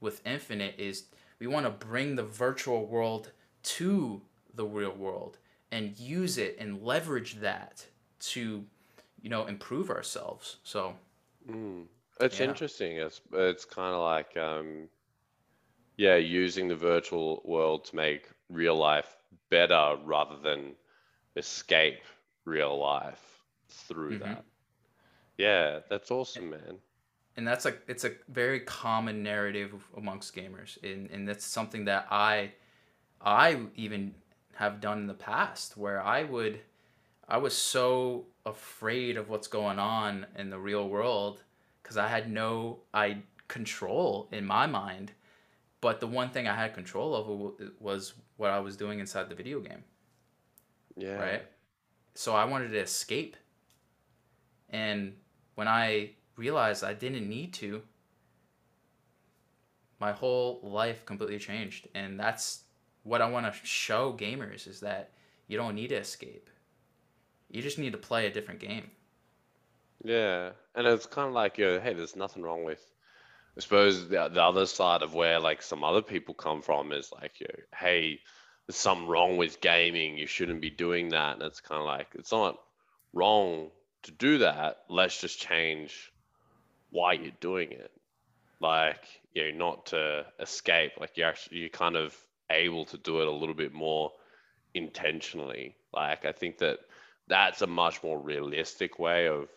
with 0.00 0.22
infitnite 0.24 0.78
is 0.78 1.04
we 1.38 1.46
want 1.46 1.66
to 1.66 1.86
bring 1.86 2.16
the 2.16 2.22
virtual 2.22 2.86
world 2.86 3.32
to 3.62 4.20
the 4.54 4.64
real 4.64 4.92
world 4.92 5.38
and 5.72 5.98
use 5.98 6.38
it 6.38 6.56
and 6.58 6.82
leverage 6.82 7.36
that 7.36 7.84
to 8.18 8.64
you 9.20 9.30
know 9.30 9.46
improve 9.46 9.90
ourselves 9.90 10.56
so 10.62 10.94
mm. 11.50 11.84
it's 12.20 12.38
yeah. 12.38 12.46
interesting 12.46 12.96
it's 12.96 13.20
it's 13.32 13.64
kind 13.64 13.94
of 13.94 14.02
like 14.02 14.36
um 14.36 14.88
yeah 15.96 16.16
using 16.16 16.68
the 16.68 16.76
virtual 16.76 17.42
world 17.44 17.84
to 17.84 17.96
make 17.96 18.28
real 18.48 18.76
life 18.76 19.16
better 19.50 19.96
rather 20.04 20.36
than 20.42 20.72
escape 21.36 22.02
real 22.44 22.78
life 22.78 23.40
through 23.68 24.18
mm-hmm. 24.18 24.24
that 24.24 24.44
yeah, 25.40 25.80
that's 25.88 26.10
awesome, 26.10 26.50
man. 26.50 26.78
And 27.36 27.46
that's 27.46 27.64
like 27.64 27.80
it's 27.88 28.04
a 28.04 28.12
very 28.28 28.60
common 28.60 29.22
narrative 29.22 29.72
amongst 29.96 30.34
gamers, 30.34 30.82
and 30.82 31.10
and 31.10 31.26
that's 31.26 31.44
something 31.44 31.86
that 31.86 32.06
I, 32.10 32.52
I 33.20 33.58
even 33.76 34.14
have 34.54 34.80
done 34.80 34.98
in 34.98 35.06
the 35.06 35.14
past 35.14 35.76
where 35.76 36.02
I 36.02 36.24
would, 36.24 36.60
I 37.28 37.38
was 37.38 37.56
so 37.56 38.26
afraid 38.44 39.16
of 39.16 39.30
what's 39.30 39.48
going 39.48 39.78
on 39.78 40.26
in 40.36 40.50
the 40.50 40.58
real 40.58 40.88
world 40.88 41.42
because 41.82 41.96
I 41.96 42.08
had 42.08 42.30
no 42.30 42.80
I 42.92 43.22
control 43.48 44.28
in 44.32 44.44
my 44.44 44.66
mind, 44.66 45.12
but 45.80 46.00
the 46.00 46.06
one 46.06 46.30
thing 46.30 46.46
I 46.46 46.54
had 46.54 46.74
control 46.74 47.14
of 47.14 47.70
was 47.80 48.14
what 48.36 48.50
I 48.50 48.60
was 48.60 48.76
doing 48.76 49.00
inside 49.00 49.28
the 49.28 49.34
video 49.34 49.60
game. 49.60 49.84
Yeah. 50.96 51.14
Right. 51.14 51.42
So 52.14 52.34
I 52.34 52.44
wanted 52.44 52.68
to 52.68 52.78
escape. 52.78 53.36
And 54.68 55.14
when 55.60 55.68
I 55.68 56.12
realized 56.36 56.82
I 56.82 56.94
didn't 56.94 57.28
need 57.28 57.52
to, 57.60 57.82
my 60.00 60.10
whole 60.10 60.58
life 60.62 61.04
completely 61.04 61.38
changed. 61.38 61.86
And 61.94 62.18
that's 62.18 62.62
what 63.02 63.20
I 63.20 63.28
want 63.28 63.44
to 63.44 63.52
show 63.62 64.14
gamers 64.14 64.66
is 64.66 64.80
that 64.80 65.10
you 65.48 65.58
don't 65.58 65.74
need 65.74 65.88
to 65.88 65.96
escape. 65.96 66.48
You 67.50 67.60
just 67.60 67.78
need 67.78 67.92
to 67.92 67.98
play 67.98 68.24
a 68.26 68.32
different 68.32 68.60
game. 68.60 68.90
Yeah, 70.02 70.52
and 70.74 70.86
it's 70.86 71.04
kind 71.04 71.28
of 71.28 71.34
like, 71.34 71.58
know, 71.58 71.78
hey, 71.78 71.92
there's 71.92 72.16
nothing 72.16 72.42
wrong 72.42 72.64
with. 72.64 72.82
I 73.58 73.60
suppose 73.60 74.08
the 74.08 74.30
the 74.30 74.42
other 74.42 74.64
side 74.64 75.02
of 75.02 75.12
where 75.12 75.40
like 75.40 75.60
some 75.60 75.84
other 75.84 76.00
people 76.00 76.32
come 76.32 76.62
from 76.62 76.90
is 76.90 77.12
like, 77.12 77.38
you 77.38 77.48
know, 77.50 77.62
hey, 77.76 78.20
there's 78.66 78.76
something 78.76 79.06
wrong 79.06 79.36
with 79.36 79.60
gaming. 79.60 80.16
You 80.16 80.26
shouldn't 80.26 80.62
be 80.62 80.70
doing 80.70 81.10
that, 81.10 81.34
and 81.34 81.42
it's 81.42 81.60
kind 81.60 81.82
of 81.82 81.86
like 81.86 82.06
it's 82.14 82.32
not 82.32 82.58
wrong 83.12 83.70
to 84.04 84.12
do 84.12 84.38
that, 84.38 84.80
let's 84.88 85.20
just 85.20 85.40
change 85.40 86.12
why 86.90 87.12
you're 87.14 87.32
doing 87.40 87.72
it. 87.72 87.90
Like, 88.60 89.04
you 89.34 89.52
know, 89.52 89.58
not 89.58 89.86
to 89.86 90.26
escape. 90.38 90.92
Like 90.98 91.16
you're 91.16 91.28
actually 91.28 91.58
you're 91.58 91.68
kind 91.68 91.96
of 91.96 92.16
able 92.50 92.84
to 92.86 92.98
do 92.98 93.20
it 93.20 93.28
a 93.28 93.32
little 93.32 93.54
bit 93.54 93.72
more 93.72 94.12
intentionally. 94.74 95.76
Like 95.92 96.24
I 96.24 96.32
think 96.32 96.58
that 96.58 96.80
that's 97.28 97.62
a 97.62 97.66
much 97.66 98.02
more 98.02 98.18
realistic 98.18 98.98
way 98.98 99.28
of 99.28 99.48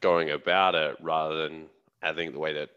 going 0.00 0.30
about 0.30 0.74
it 0.74 0.96
rather 1.00 1.48
than 1.48 1.66
I 2.02 2.12
think 2.12 2.32
the 2.32 2.38
way 2.38 2.54
that 2.54 2.70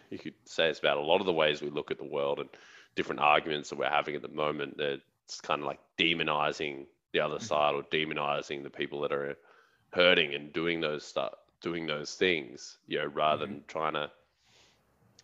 you 0.10 0.18
could 0.18 0.34
say 0.44 0.68
it's 0.68 0.78
about 0.78 0.98
a 0.98 1.02
lot 1.02 1.20
of 1.20 1.26
the 1.26 1.32
ways 1.32 1.62
we 1.62 1.70
look 1.70 1.90
at 1.90 1.98
the 1.98 2.04
world 2.04 2.40
and 2.40 2.48
different 2.94 3.20
arguments 3.20 3.70
that 3.70 3.78
we're 3.78 3.88
having 3.88 4.14
at 4.14 4.22
the 4.22 4.28
moment 4.28 4.76
that 4.78 5.00
it's 5.24 5.40
kind 5.40 5.60
of 5.60 5.66
like 5.66 5.80
demonizing 5.98 6.86
the 7.12 7.20
other 7.20 7.36
mm-hmm. 7.36 7.44
side 7.44 7.74
or 7.74 7.82
demonizing 7.84 8.62
the 8.62 8.70
people 8.70 9.00
that 9.02 9.12
are 9.12 9.36
hurting 9.92 10.34
and 10.34 10.52
doing 10.52 10.80
those 10.80 11.04
stuff, 11.04 11.34
doing 11.60 11.86
those 11.86 12.14
things, 12.14 12.78
you 12.86 12.98
know, 12.98 13.06
rather 13.06 13.44
mm-hmm. 13.44 13.54
than 13.54 13.64
trying 13.68 13.94
to 13.94 14.10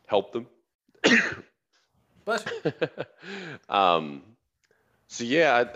help 0.06 0.32
them. 0.32 0.46
but 2.24 3.10
um, 3.68 4.22
so 5.08 5.24
yeah, 5.24 5.54
I, 5.54 5.66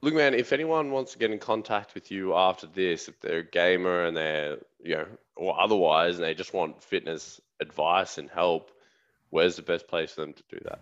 look, 0.00 0.14
man, 0.14 0.34
if 0.34 0.52
anyone 0.52 0.90
wants 0.90 1.12
to 1.12 1.18
get 1.18 1.30
in 1.30 1.38
contact 1.38 1.94
with 1.94 2.10
you 2.10 2.34
after 2.34 2.66
this, 2.66 3.06
if 3.08 3.20
they're 3.20 3.38
a 3.38 3.44
gamer 3.44 4.04
and 4.04 4.16
they're, 4.16 4.58
you 4.82 4.96
know, 4.96 5.06
or 5.36 5.60
otherwise, 5.60 6.16
and 6.16 6.24
they 6.24 6.34
just 6.34 6.52
want 6.52 6.82
fitness 6.82 7.40
advice 7.60 8.18
and 8.18 8.28
help, 8.28 8.72
where's 9.30 9.54
the 9.56 9.62
best 9.62 9.86
place 9.86 10.10
for 10.12 10.22
them 10.22 10.32
to 10.32 10.42
do 10.48 10.58
that? 10.64 10.80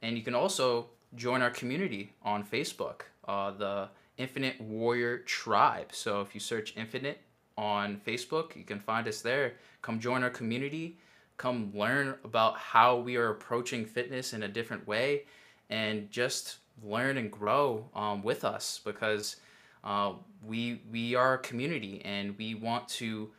And 0.01 0.17
you 0.17 0.23
can 0.23 0.36
also 0.36 0.88
join 1.15 1.41
our 1.41 1.49
community 1.49 2.13
on 2.23 2.43
Facebook, 2.43 3.01
uh, 3.28 3.51
the 3.51 3.89
Infitnite 4.17 4.62
Warrior 4.62 5.19
Tribe. 5.19 5.89
So 5.91 6.21
if 6.21 6.34
you 6.34 6.39
search 6.39 6.75
Infitnite 6.75 7.17
on 7.58 8.01
Facebook. 8.06 8.56
You 8.56 8.63
can 8.63 8.80
find 8.80 9.08
us 9.08 9.21
there. 9.21 9.54
Come 9.82 9.99
join 9.99 10.23
our 10.23 10.30
community. 10.30 10.97
Come 11.38 11.71
learn 11.73 12.15
about 12.23 12.58
how 12.58 12.97
we 12.97 13.17
are 13.17 13.30
approaching 13.30 13.86
fitness 13.86 14.34
in 14.34 14.43
a 14.43 14.47
different 14.47 14.88
way 14.88 15.23
and 15.69 16.10
just 16.12 16.58
learn 16.84 17.18
and 17.18 17.32
grow 17.32 17.90
um, 17.96 18.24
with 18.24 18.44
us 18.44 18.82
because 18.84 19.38
uh, 19.84 20.14
we, 20.46 20.82
we 20.92 21.16
are 21.16 21.36
a 21.36 21.40
community 21.40 22.02
and 22.06 22.38
we 22.38 22.56
want 22.56 22.88
to 22.88 23.30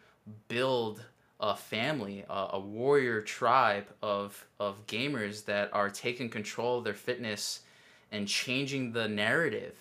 build 0.48 1.02
a 1.40 1.54
family, 1.54 2.24
a, 2.28 2.48
a 2.52 2.60
warrior 2.60 3.20
tribe 3.20 3.86
of, 4.02 4.46
of 4.58 4.86
gamers 4.86 5.44
that 5.44 5.72
are 5.72 5.90
taking 5.90 6.28
control 6.28 6.78
of 6.78 6.84
their 6.84 6.94
fitness 6.94 7.60
and 8.12 8.26
changing 8.26 8.92
the 8.92 9.08
narrative. 9.08 9.76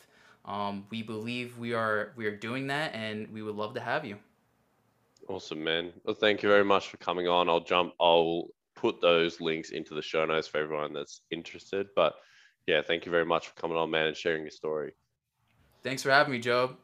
Um, 0.46 0.86
we 0.89 1.02
believe 1.02 1.58
we 1.58 1.74
are 1.74 2.12
we 2.15 2.26
are 2.28 2.36
doing 2.36 2.68
that, 2.68 2.94
and 2.94 3.28
we 3.32 3.41
would 3.41 3.56
love 3.56 3.74
to 3.76 3.80
have 3.80 4.06
you. 4.06 4.18
Awesome, 5.28 5.63
man. 5.63 5.91
Well, 6.04 6.13
thank 6.13 6.44
you 6.44 6.50
very 6.50 6.63
much 6.63 6.89
for 6.89 6.98
coming 6.98 7.28
on. 7.28 7.50
I'll 7.50 7.62
jump. 7.63 7.94
I'll 8.00 8.50
put 8.76 9.02
those 9.02 9.41
links 9.41 9.72
into 9.72 9.96
the 9.96 10.02
show 10.02 10.24
notes 10.26 10.48
for 10.48 10.60
everyone 10.60 10.94
that's 10.94 11.22
interested. 11.32 11.88
But 11.96 12.13
yeah, 12.67 12.82
thank 12.82 13.06
you 13.06 13.12
very 13.12 13.25
much 13.25 13.47
for 13.47 13.56
coming 13.56 13.78
on, 13.78 13.89
man, 13.89 14.08
and 14.08 14.17
sharing 14.17 14.41
your 14.41 14.51
story. 14.51 14.93
Thanks 15.84 16.01
for 16.01 16.10
having 16.10 16.34
me, 16.34 16.39
Joe. 16.39 16.78